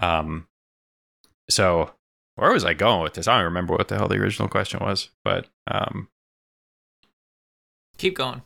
[0.00, 0.48] Um,
[1.50, 1.90] so
[2.36, 3.28] where was I going with this?
[3.28, 6.08] I don't remember what the hell the original question was, but um,
[7.98, 8.42] Keep going.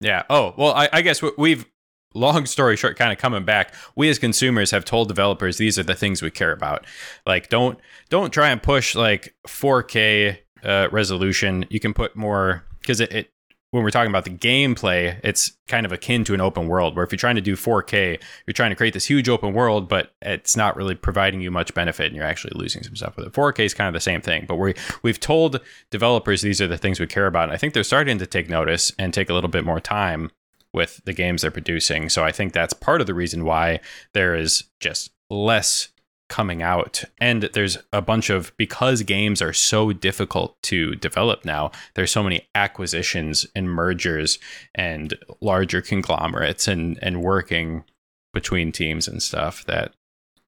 [0.00, 0.22] yeah.
[0.28, 1.66] Oh, well, I, I guess we- we've,
[2.14, 5.82] long story short, kind of coming back, we as consumers have told developers these are
[5.82, 6.84] the things we care about.
[7.26, 7.78] Like, don't
[8.10, 11.64] don't try and push like 4K uh, resolution.
[11.70, 13.30] You can put more because it, it
[13.72, 16.94] when we're talking about the gameplay, it's kind of akin to an open world.
[16.94, 19.88] Where if you're trying to do 4K, you're trying to create this huge open world,
[19.88, 23.26] but it's not really providing you much benefit, and you're actually losing some stuff with
[23.26, 23.32] it.
[23.32, 25.58] 4K is kind of the same thing, but we we've told
[25.90, 28.50] developers these are the things we care about, and I think they're starting to take
[28.50, 30.30] notice and take a little bit more time
[30.74, 32.10] with the games they're producing.
[32.10, 33.80] So I think that's part of the reason why
[34.12, 35.88] there is just less
[36.32, 37.04] coming out.
[37.18, 42.22] And there's a bunch of because games are so difficult to develop now there's so
[42.22, 44.38] many acquisitions and mergers
[44.74, 47.84] and larger conglomerates and and working
[48.32, 49.92] between teams and stuff that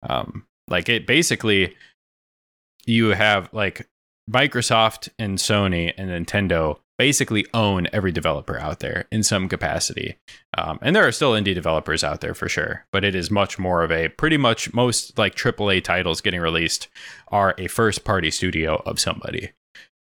[0.08, 1.74] um like it basically
[2.86, 3.88] you have like
[4.30, 10.16] Microsoft and Sony and Nintendo basically own every developer out there in some capacity.
[10.56, 13.58] Um, and there are still indie developers out there for sure, but it is much
[13.58, 16.86] more of a pretty much most like AAA titles getting released
[17.26, 19.50] are a first party studio of somebody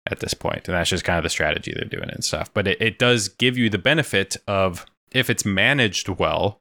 [0.07, 0.67] at this point.
[0.67, 2.53] And that's just kind of the strategy they're doing and stuff.
[2.53, 6.59] But it, it does give you the benefit of if it's managed well,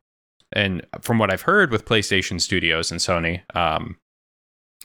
[0.51, 3.99] and from what I've heard with PlayStation Studios and Sony, um,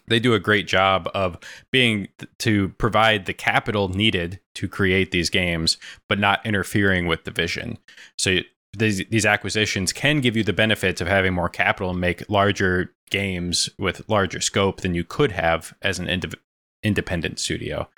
[0.07, 1.37] they do a great job of
[1.71, 2.07] being
[2.39, 5.77] to provide the capital needed to create these games,
[6.09, 7.77] but not interfering with the vision.
[8.17, 8.39] So
[8.77, 12.93] these, these acquisitions can give you the benefits of having more capital and make larger
[13.09, 16.35] games with larger scope than you could have as an ind-
[16.83, 17.89] independent studio.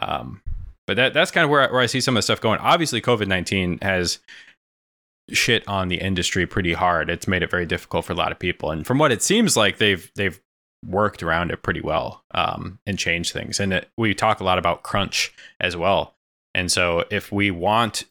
[0.00, 0.42] Um,
[0.86, 2.60] but that that's kind of where I, where I see some of the stuff going.
[2.60, 4.20] Obviously, COVID nineteen has
[5.30, 7.10] shit on the industry pretty hard.
[7.10, 9.56] It's made it very difficult for a lot of people, and from what it seems
[9.56, 10.40] like, they've they've
[10.86, 13.60] worked around it pretty well um, and changed things.
[13.60, 16.14] And it, we talk a lot about crunch as well.
[16.54, 18.04] And so if we want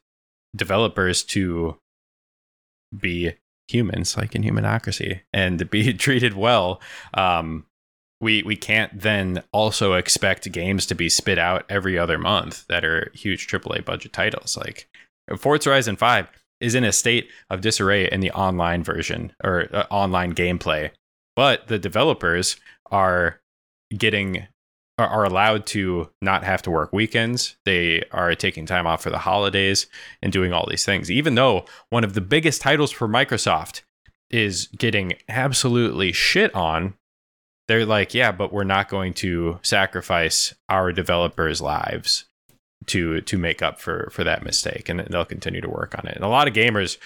[0.56, 1.78] developers to
[2.98, 3.34] be
[3.68, 6.82] humans, like in humanocracy, and to be treated well,
[7.14, 7.66] um,
[8.20, 12.84] we we can't then also expect games to be spit out every other month that
[12.84, 14.58] are huge AAA budget titles.
[14.58, 14.88] Like
[15.38, 16.28] Forza Horizon Five
[16.60, 20.90] is in a state of disarray in the online version or uh, online gameplay
[21.38, 22.58] but the developers
[22.92, 23.40] are
[23.96, 24.48] getting
[25.00, 27.56] are allowed to not have to work weekends.
[27.66, 29.86] They are taking time off for the holidays
[30.24, 31.12] and doing all these things.
[31.12, 33.84] Even though one of the biggest titles for Microsoft
[34.32, 36.96] is getting absolutely shit on,
[37.68, 42.26] they're like, yeah, but we're not going to sacrifice our developers' lives
[42.88, 46.16] to to make up for for that mistake and they'll continue to work on it.
[46.16, 46.98] And a lot of gamers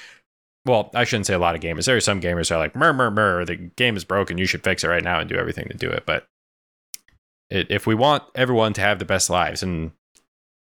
[0.66, 1.86] well, I shouldn't say a lot of gamers.
[1.86, 4.38] There are some gamers who are like, mur, mur, mur, the game is broken.
[4.38, 6.05] You should fix it right now and do everything to do it.
[6.05, 6.28] But
[7.49, 9.91] it, if we want everyone to have the best lives and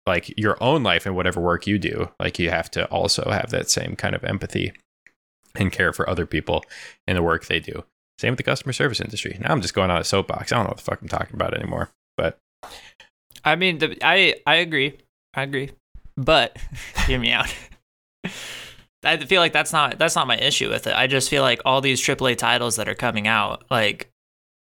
[0.05, 3.49] like your own life and whatever work you do, like you have to also have
[3.49, 4.73] that same kind of empathy
[5.55, 6.63] and care for other people
[7.07, 7.83] in the work they do.
[8.19, 9.37] Same with the customer service industry.
[9.39, 10.51] Now I'm just going on a soapbox.
[10.51, 11.89] I don't know what the fuck I'm talking about anymore.
[12.17, 12.37] But
[13.43, 14.97] I mean, the, I I agree.
[15.33, 15.71] I agree.
[16.17, 16.57] But
[17.07, 17.53] hear me out.
[19.03, 20.93] I feel like that's not that's not my issue with it.
[20.95, 24.11] I just feel like all these AAA titles that are coming out, like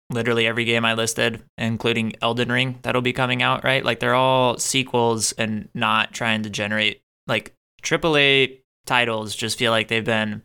[0.09, 3.83] literally every game I listed, including Elden Ring, that'll be coming out, right?
[3.83, 7.53] Like they're all sequels and not trying to generate like
[7.83, 9.35] AAA titles.
[9.35, 10.43] Just feel like they've been,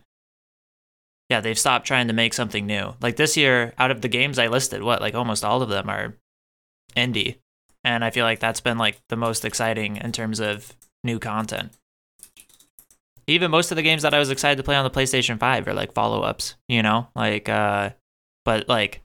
[1.29, 2.93] yeah, they've stopped trying to make something new.
[3.01, 5.89] Like this year, out of the games I listed, what like almost all of them
[5.89, 6.17] are
[6.95, 7.37] indie,
[7.85, 10.75] and I feel like that's been like the most exciting in terms of
[11.05, 11.71] new content
[13.27, 15.67] even most of the games that I was excited to play on the PlayStation 5
[15.67, 17.09] are like follow ups, you know?
[17.15, 17.91] Like, uh,
[18.45, 19.03] but like,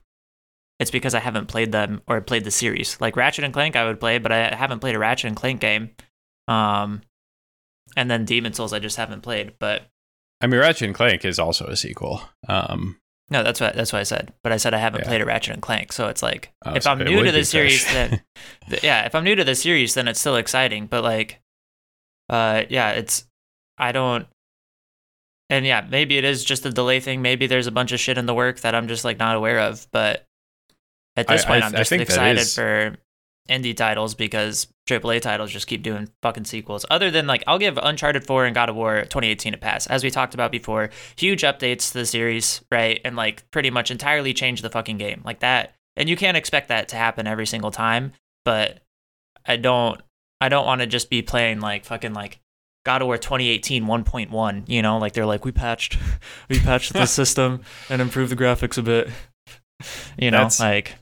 [0.79, 2.99] it's because I haven't played them or played the series.
[2.99, 5.59] Like Ratchet and Clank, I would play, but I haven't played a Ratchet and Clank
[5.59, 5.91] game.
[6.47, 7.01] Um,
[7.95, 9.53] and then Demon's Souls, I just haven't played.
[9.59, 9.83] But
[10.41, 12.21] I mean, Ratchet and Clank is also a sequel.
[12.47, 12.97] Um,
[13.29, 14.33] no, that's what that's what I said.
[14.43, 15.07] But I said I haven't yeah.
[15.07, 17.45] played a Ratchet and Clank, so it's like oh, if so I'm new to the
[17.45, 18.21] series, then
[18.83, 20.87] yeah, if I'm new to the series, then it's still exciting.
[20.87, 21.41] But like,
[22.29, 23.25] uh, yeah, it's
[23.77, 24.27] I don't.
[25.49, 27.21] And yeah, maybe it is just a delay thing.
[27.21, 29.59] Maybe there's a bunch of shit in the work that I'm just like not aware
[29.59, 29.87] of.
[29.91, 30.25] But
[31.15, 32.97] at this I, point, I, am just excited for
[33.49, 36.85] indie titles because AAA titles just keep doing fucking sequels.
[36.89, 39.87] Other than like, I'll give Uncharted 4 and God of War 2018 a pass.
[39.87, 42.99] As we talked about before, huge updates to the series, right?
[43.03, 45.75] And like pretty much entirely change the fucking game like that.
[45.95, 48.13] And you can't expect that to happen every single time.
[48.45, 48.81] But
[49.45, 50.01] I don't,
[50.41, 52.39] I don't want to just be playing like fucking like
[52.83, 54.69] God of War 2018 1.1.
[54.69, 55.97] You know, like they're like, we patched,
[56.49, 59.09] we patched the system and improved the graphics a bit.
[60.17, 60.95] You know, that's, like.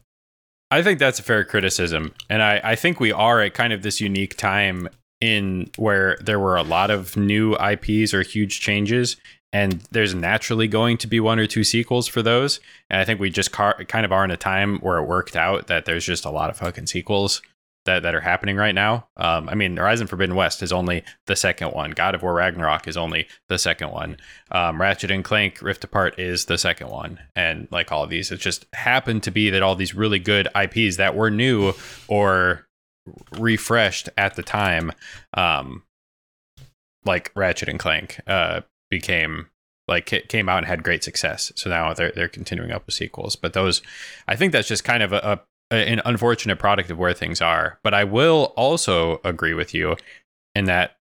[0.72, 3.84] I think that's a fair criticism, and I I think we are at kind of
[3.84, 9.18] this unique time in where there were a lot of new IPs or huge changes,
[9.54, 12.60] and there's naturally going to be one or two sequels for those.
[12.90, 15.36] And I think we just car- kind of are in a time where it worked
[15.36, 17.42] out that there's just a lot of fucking sequels
[17.86, 19.08] that, that are happening right now.
[19.18, 21.92] Um, I mean, Horizon Forbidden West is only the second one.
[21.92, 24.18] God of War Ragnarok is only the second one.
[24.52, 27.20] Um, Ratchet and Clank Rift Apart is the second one.
[27.36, 30.48] And like all of these, it just happened to be that all these really good
[30.56, 31.74] IPs that were new
[32.08, 32.68] or
[33.40, 34.92] refreshed at the time,
[35.34, 35.84] um,
[37.04, 39.48] like Ratchet and Clank, uh, became
[39.88, 41.52] like came out and had great success.
[41.56, 43.36] So now they're they're continuing up with sequels.
[43.36, 43.82] But those,
[44.28, 45.42] I think that's just kind of a, a
[45.72, 47.80] an unfortunate product of where things are.
[47.84, 49.96] But I will also agree with you
[50.54, 50.98] in that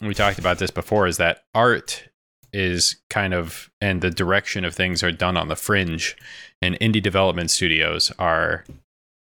[0.00, 2.08] we talked about this before is that art
[2.52, 6.16] is kind of and the direction of things are done on the fringe
[6.60, 8.64] and indie development studios are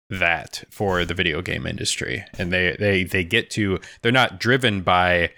[0.10, 4.82] that for the video game industry and they they they get to they're not driven
[4.82, 5.32] by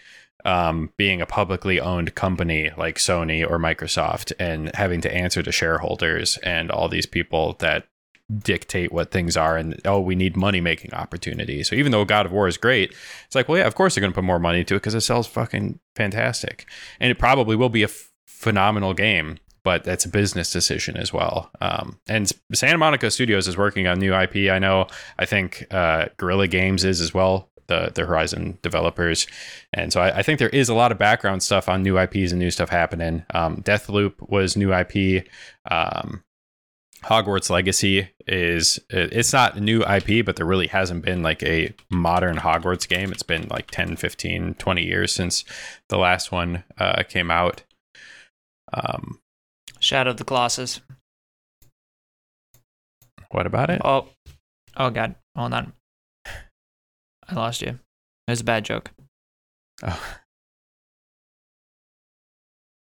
[0.46, 5.52] um, being a publicly owned company like Sony or Microsoft and having to answer to
[5.52, 7.89] shareholders and all these people that
[8.38, 11.70] dictate what things are and oh we need money making opportunities.
[11.70, 12.94] So even though god of war is great
[13.26, 14.96] it's like well yeah of course they're going to put more money into it because
[14.96, 16.66] it sells fucking fantastic.
[17.00, 21.12] And it probably will be a f- phenomenal game but that's a business decision as
[21.12, 21.52] well.
[21.60, 24.88] Um, and santa monica studios is working on new ip i know.
[25.18, 29.26] I think uh, guerrilla games is as well the, the horizon developers.
[29.72, 32.32] And so I, I, think there is a lot of background stuff on new ips
[32.32, 33.24] and new stuff happening.
[33.34, 35.28] Um, deathloop was new ip
[35.72, 36.24] um,
[37.04, 41.74] Hogwarts Legacy is it's not a new IP, but there really hasn't been like a
[41.90, 43.12] modern Hogwarts game.
[43.12, 45.46] It's been like 10, 15, 20 years since
[45.88, 47.64] the last one uh, came out.
[48.74, 49.20] Um,
[49.80, 50.82] Shadow of the Colossus.
[53.32, 53.82] What about it?
[53.86, 54.10] Oh,
[54.76, 55.16] oh God!
[55.36, 55.74] Hold on,
[56.26, 57.80] I lost you.
[58.28, 58.92] It was a bad joke.
[59.84, 60.16] Oh.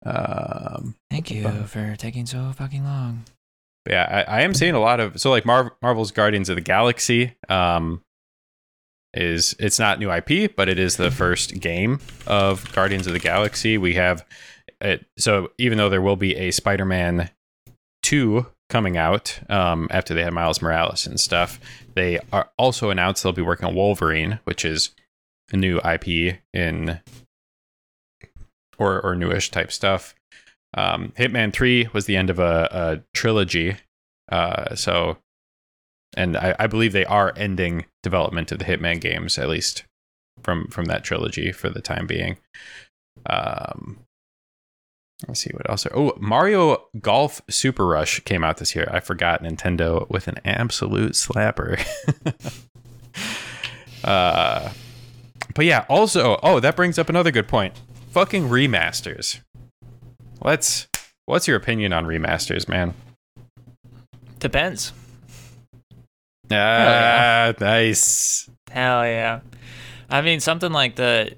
[0.05, 3.23] Um, Thank you for taking so fucking long
[3.87, 6.61] yeah, I, I, am seeing a lot of so like Mar- Marvel's Guardians of the
[6.61, 7.35] Galaxy.
[7.49, 8.01] Um,
[9.15, 13.19] is it's not new IP, but it is the first game of Guardians of the
[13.19, 13.77] Galaxy.
[13.77, 14.25] We have
[14.81, 17.29] it, so even though there will be a Spider-Man
[18.03, 21.59] two coming out um, after they had Miles Morales and stuff,
[21.93, 24.91] they are also announced they'll be working on Wolverine, which is
[25.51, 26.99] a new IP in
[28.77, 30.13] or or newish type stuff.
[30.75, 33.77] Um, Hitman 3 was the end of a, a trilogy.
[34.31, 35.17] Uh, so,
[36.17, 39.85] and I, I, believe they are ending development of the Hitman games, at least
[40.43, 42.37] from from that trilogy for the time being.
[43.27, 43.99] Um,
[45.27, 45.87] let's see what else.
[45.93, 48.89] Oh, Mario Golf Super Rush came out this year.
[48.91, 51.79] I forgot Nintendo with an absolute slapper.
[54.03, 54.71] uh,
[55.53, 57.73] but yeah, also, oh, that brings up another good point.
[58.11, 59.41] Fucking remasters.
[60.45, 60.87] Let's.
[61.25, 62.93] What's your opinion on remasters, man?
[64.37, 64.93] Depends.
[66.51, 67.53] Ah, yeah.
[67.59, 68.47] nice.
[68.69, 69.39] Hell yeah.
[70.07, 71.35] I mean, something like the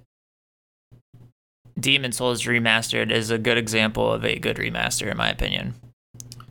[1.79, 5.75] Demon's Souls remastered is a good example of a good remaster, in my opinion.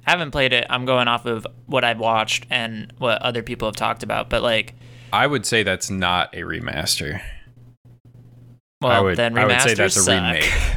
[0.07, 0.67] I haven't played it.
[0.71, 4.43] I'm going off of what I've watched and what other people have talked about, but
[4.43, 4.73] like.
[5.13, 7.21] I would say that's not a remaster.
[8.81, 10.23] Well, I would, then remasters I would say that's suck.
[10.23, 10.45] remake.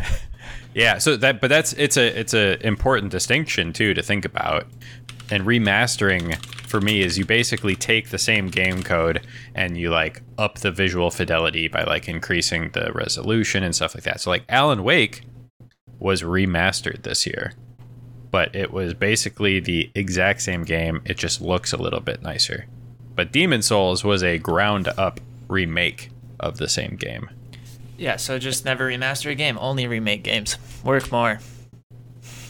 [0.73, 4.67] Yeah, so that but that's it's a it's a important distinction too to think about.
[5.31, 6.35] And remastering
[6.67, 10.71] for me is you basically take the same game code and you like up the
[10.71, 14.21] visual fidelity by like increasing the resolution and stuff like that.
[14.21, 15.21] So like Alan Wake
[15.99, 17.53] was remastered this year.
[18.31, 21.01] But it was basically the exact same game.
[21.05, 22.67] It just looks a little bit nicer.
[23.15, 27.29] But Demon's Souls was a ground up remake of the same game.
[27.99, 30.57] Yeah, so just never remaster a game, only remake games.
[30.85, 31.39] Work more.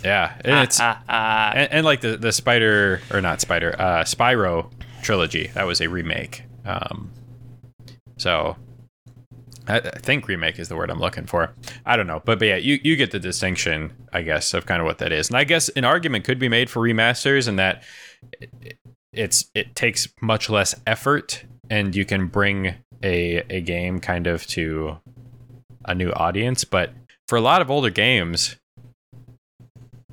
[0.04, 1.52] Yeah, and ah, it's ah, ah.
[1.56, 4.72] And, and, like the the Spider or not Spider, uh, Spyro
[5.02, 5.47] trilogy.
[5.56, 6.43] That was a remake.
[6.66, 7.10] Um,
[8.18, 8.56] so
[9.68, 11.52] I, I think remake is the word I'm looking for.
[11.84, 14.82] I don't know, but but yeah, you you get the distinction, I guess, of kind
[14.82, 15.30] of what that is.
[15.30, 17.84] And I guess an argument could be made for remasters, and that
[18.39, 18.78] it,
[19.12, 24.45] it's it takes much less effort, and you can bring a a game kind of
[24.47, 25.00] to
[25.90, 26.64] a new audience.
[26.64, 26.94] But
[27.28, 28.56] for a lot of older games,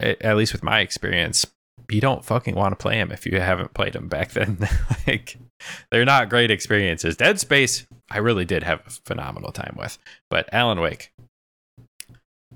[0.00, 1.46] at least with my experience,
[1.90, 4.58] you don't fucking want to play them if you haven't played them back then.
[5.06, 5.36] like,
[5.90, 7.16] they're not great experiences.
[7.16, 9.98] Dead Space, I really did have a phenomenal time with,
[10.28, 11.12] but Alan Wake,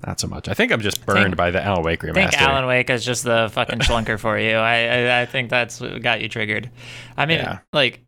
[0.05, 0.49] not so much.
[0.49, 2.17] I think I'm just burned think, by the Alan Wake remaster.
[2.17, 4.55] I think Alan Wake is just the fucking schlunker for you.
[4.55, 6.69] I, I, I think that's what got you triggered.
[7.15, 7.59] I mean, yeah.
[7.71, 8.01] like,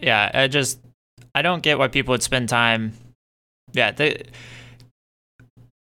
[0.00, 0.78] yeah, I just
[1.34, 2.92] I don't get why people would spend time.
[3.72, 4.22] Yeah, the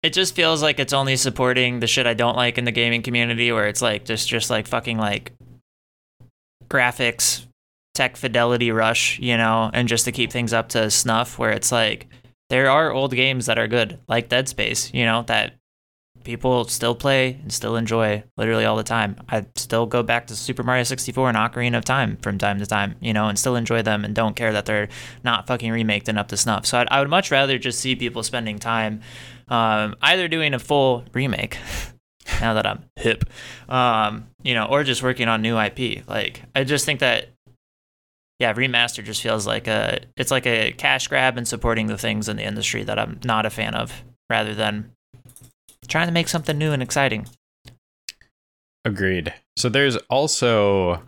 [0.02, 3.02] it just feels like it's only supporting the shit I don't like in the gaming
[3.02, 5.34] community, where it's like just just like fucking like
[6.70, 7.46] graphics,
[7.94, 11.38] tech fidelity rush, you know, and just to keep things up to snuff.
[11.38, 12.08] Where it's like
[12.50, 15.56] there are old games that are good, like Dead Space, you know, that
[16.30, 19.16] people still play and still enjoy literally all the time.
[19.30, 22.68] I still go back to Super Mario 64 and Ocarina of Time from time to
[22.68, 24.90] time, you know, and still enjoy them and don't care that they're
[25.24, 26.68] not fucking remaked and up to snuff.
[26.68, 29.02] So I'd, I would much rather just see people spending time
[29.48, 31.58] um, either doing a full remake
[32.42, 33.24] now that I'm hip,
[33.68, 36.08] um, you know, or just working on new IP.
[36.08, 37.30] Like, I just think that,
[38.38, 42.30] yeah, remaster just feels like a, it's like a cash grab and supporting the things
[42.30, 44.92] in the industry that I'm not a fan of, rather than
[45.88, 47.28] trying to make something new and exciting.
[48.86, 49.34] Agreed.
[49.58, 51.04] So there's also,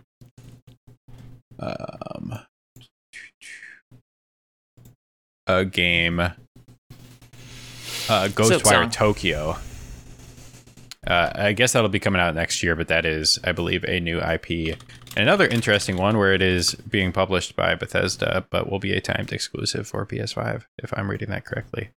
[1.60, 2.40] um,
[5.48, 6.34] a game, uh,
[8.10, 8.92] Ghostwire.
[8.92, 9.58] Tokyo.
[11.06, 14.00] Uh, I guess that'll be coming out next year, but that is, I believe, a
[14.00, 14.78] new IP.
[15.18, 19.34] Another interesting one where it is being published by Bethesda, but will be a timed
[19.34, 21.90] exclusive for PS5, if I'm reading that correctly.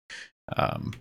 [0.57, 0.95] Um,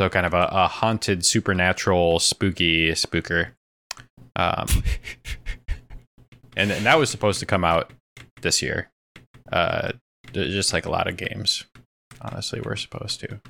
[0.00, 3.50] so kind of a, a haunted, supernatural, spooky spooker.
[4.34, 4.66] Um,
[6.56, 7.92] and, and that was supposed to come out
[8.40, 8.88] this year.
[9.52, 9.92] Uh,
[10.32, 11.66] just like a lot of games,
[12.22, 13.42] honestly, we're supposed to.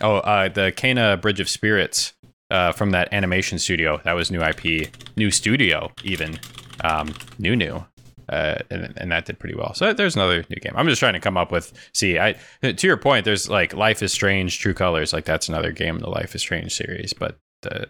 [0.00, 2.14] Oh, uh, the Kena Bridge of Spirits
[2.50, 4.00] uh, from that animation studio.
[4.02, 4.88] That was new IP,
[5.18, 6.40] new studio, even
[6.82, 7.84] um, new new,
[8.30, 9.74] uh, and and that did pretty well.
[9.74, 10.72] So there's another new game.
[10.76, 11.72] I'm just trying to come up with.
[11.92, 13.24] See, I to your point.
[13.24, 15.12] There's like Life is Strange, True Colors.
[15.12, 17.88] Like that's another game in the Life is Strange series, but the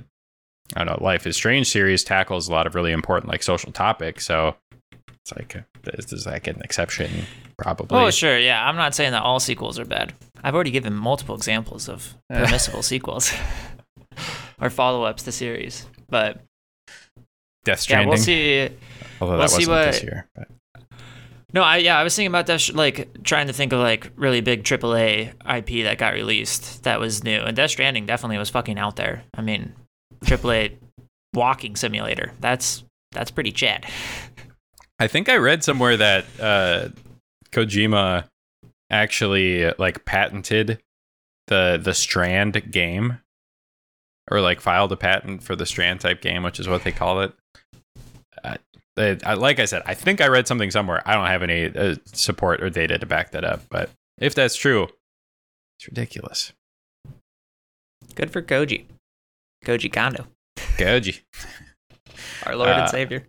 [0.74, 1.04] I don't know.
[1.04, 4.24] Life is Strange series tackles a lot of really important like social topics.
[4.24, 4.56] So
[5.22, 7.10] it's like this is like an exception,
[7.58, 7.98] probably.
[7.98, 8.38] Oh, sure.
[8.38, 8.66] Yeah.
[8.66, 10.14] I'm not saying that all sequels are bad.
[10.42, 13.32] I've already given multiple examples of permissible sequels
[14.60, 15.86] or follow ups to series.
[16.08, 16.42] But
[17.64, 18.12] Death Stranding.
[18.12, 18.68] yeah, Stranding.
[18.68, 18.76] we'll see.
[19.20, 20.28] Although we'll that see wasn't this year.
[20.34, 20.48] But.
[21.52, 22.70] No, I yeah, I was thinking about that.
[22.74, 27.24] Like trying to think of like really big AAA IP that got released that was
[27.24, 29.24] new, and Death Stranding definitely was fucking out there.
[29.34, 29.72] I mean,
[30.24, 30.76] AAA
[31.34, 32.32] walking simulator.
[32.40, 33.86] That's that's pretty chad.
[34.98, 36.88] I think I read somewhere that uh,
[37.50, 38.26] Kojima
[38.90, 40.80] actually like patented
[41.48, 43.18] the the Strand game,
[44.30, 47.22] or like filed a patent for the Strand type game, which is what they call
[47.22, 47.32] it.
[48.44, 48.56] Uh,
[48.96, 51.02] they- I- like I said, I think I read something somewhere.
[51.06, 54.56] I don't have any uh, support or data to back that up, but if that's
[54.56, 54.88] true,
[55.78, 56.52] it's ridiculous.
[58.14, 58.84] Good for Koji.
[59.64, 60.26] Koji Kondo,
[60.76, 61.20] Koji.
[62.46, 63.24] our Lord Uh, and Savior.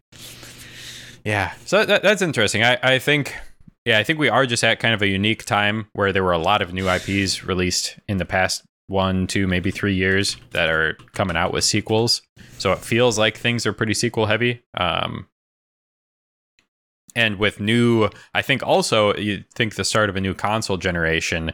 [1.24, 2.64] Yeah, so that, that's interesting.
[2.64, 3.36] I, I think,
[3.86, 6.32] yeah, I think we are just at kind of a unique time where there were
[6.32, 10.69] a lot of new IPs released in the past one, two, maybe three years that
[10.69, 12.21] are coming out with sequels.
[12.57, 14.61] So it feels like things are pretty sequel heavy.
[14.75, 15.27] Um,
[17.15, 21.51] and with new, I think also you think the start of a new console generation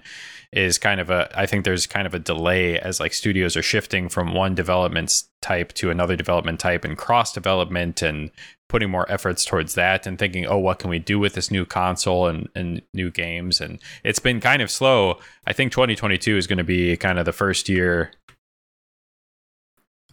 [0.53, 1.29] is kind of a.
[1.37, 5.23] I think there's kind of a delay as like studios are shifting from one development
[5.41, 8.31] type to another development type and cross development and
[8.69, 11.65] putting more efforts towards that and thinking, oh, what can we do with this new
[11.65, 13.61] console and, and new games?
[13.61, 15.19] And it's been kind of slow.
[15.45, 18.11] I think 2022 is going to be kind of the first year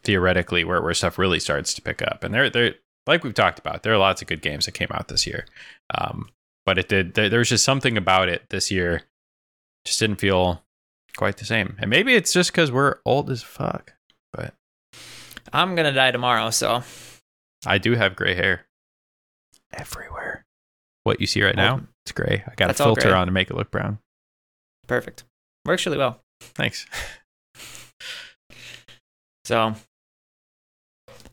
[0.03, 2.22] theoretically where, where stuff really starts to pick up.
[2.22, 2.74] And there, there,
[3.07, 5.47] like we've talked about, there are lots of good games that came out this year.
[5.97, 6.28] Um,
[6.64, 9.03] but it did, there, there was just something about it this year
[9.85, 10.62] just didn't feel
[11.16, 11.76] quite the same.
[11.78, 13.95] And maybe it's just because we're old as fuck,
[14.32, 14.55] but
[15.53, 16.82] I'm gonna die tomorrow, so
[17.66, 18.66] I do have gray hair
[19.72, 20.45] everywhere.
[21.05, 22.43] What you see right now, it's gray.
[22.47, 23.99] I got a that's filter on to make it look brown.
[24.87, 25.24] perfect.
[25.66, 26.20] Works really well.
[26.41, 26.87] Thanks.
[29.45, 29.74] So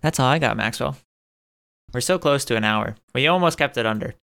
[0.01, 0.97] that's all I got, Maxwell.
[1.93, 2.95] We're so close to an hour.
[3.15, 4.15] We almost kept it under.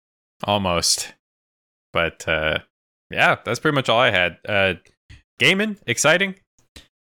[0.45, 1.14] Almost.
[1.93, 2.59] But uh
[3.11, 4.38] yeah, that's pretty much all I had.
[4.48, 4.74] Uh
[5.38, 6.34] gaming, exciting.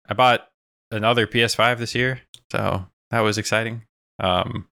[0.09, 0.49] I bought
[0.90, 2.20] another PS5 this year,
[2.51, 3.82] so that was exciting.
[4.20, 4.66] Um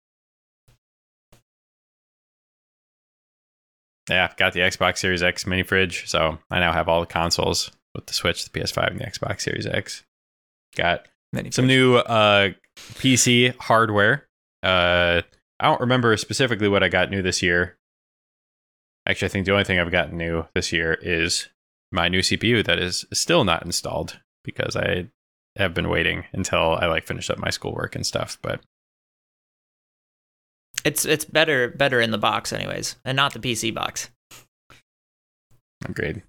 [4.09, 7.71] Yeah, got the Xbox Series X mini fridge, so I now have all the consoles
[7.95, 10.03] with the Switch, the PS5, and the Xbox Series X.
[10.77, 14.27] Got Many some new uh PC hardware.
[14.63, 15.23] Uh
[15.61, 17.77] I don't remember specifically what I got new this year.
[19.11, 21.49] Actually, I think the only thing I've gotten new this year is
[21.91, 25.09] my new CPU that is still not installed because I
[25.57, 28.39] have been waiting until I like finish up my schoolwork and stuff.
[28.41, 28.61] But
[30.85, 34.11] It's it's better better in the box, anyways, and not the PC box.
[35.85, 36.23] agreed.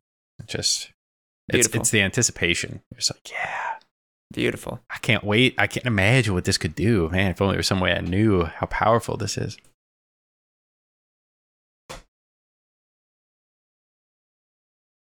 [0.48, 0.90] Just
[1.48, 1.82] it's Beautiful.
[1.82, 2.82] it's the anticipation.
[2.98, 3.76] It's like, yeah,
[4.34, 4.80] Beautiful.
[4.90, 5.54] I can't wait.
[5.60, 7.10] I can't imagine what this could do.
[7.10, 9.56] Man, if only there was some way I knew how powerful this is.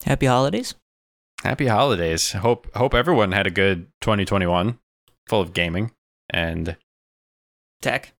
[0.05, 0.75] Happy holidays.
[1.43, 2.31] Happy holidays.
[2.33, 4.79] Hope hope everyone had a good 2021
[5.27, 5.91] full of gaming
[6.29, 6.77] and
[7.81, 8.13] Tech.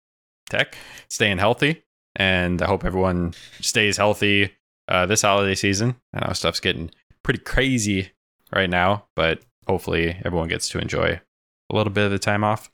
[0.49, 0.75] tech,
[1.07, 1.84] staying healthy,
[2.15, 4.51] and I hope everyone stays healthy
[4.88, 5.95] uh, this holiday season.
[6.13, 6.91] I know stuff's getting
[7.23, 8.11] pretty crazy
[8.53, 11.21] right now, but hopefully everyone gets to enjoy
[11.69, 12.71] a little bit of the time off,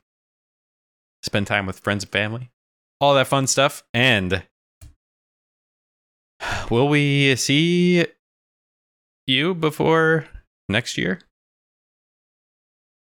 [1.22, 2.50] spend time with friends and family,
[3.00, 3.84] all that fun stuff.
[3.92, 4.42] And
[6.70, 8.06] will we see
[9.28, 10.26] you before
[10.68, 11.20] next year?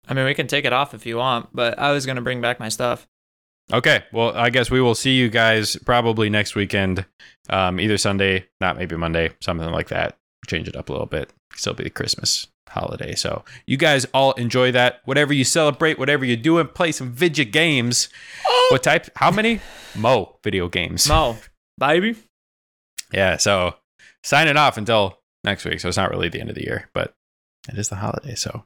[0.08, 2.40] I mean, we can take it off if you want, but I was gonna bring
[2.40, 3.06] back my stuff.
[3.72, 7.06] Okay, well, I guess we will see you guys probably next weekend,
[7.48, 10.18] um, either Sunday, not maybe Monday, something like that.
[10.46, 11.32] Change it up a little bit.
[11.54, 13.14] Still be the Christmas holiday.
[13.14, 15.00] So you guys all enjoy that.
[15.04, 18.08] Whatever you celebrate, whatever you're doing, play some video games.
[18.70, 19.10] What type?
[19.16, 19.60] How many?
[19.94, 21.08] Mo video games.
[21.08, 21.36] Mo,
[21.78, 22.16] baby.
[23.12, 23.36] Yeah.
[23.36, 23.76] So
[24.24, 25.80] signing off until next week.
[25.80, 27.14] So it's not really the end of the year, but
[27.68, 28.34] it is the holiday.
[28.34, 28.64] So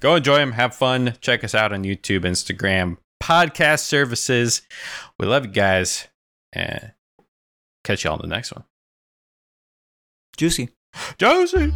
[0.00, 0.52] go enjoy them.
[0.52, 1.14] Have fun.
[1.20, 4.62] Check us out on YouTube, Instagram, podcast services.
[5.18, 6.08] We love you guys.
[6.52, 6.92] And
[7.84, 8.64] catch y'all on the next one.
[10.36, 10.70] Juicy.
[11.18, 11.72] Josie.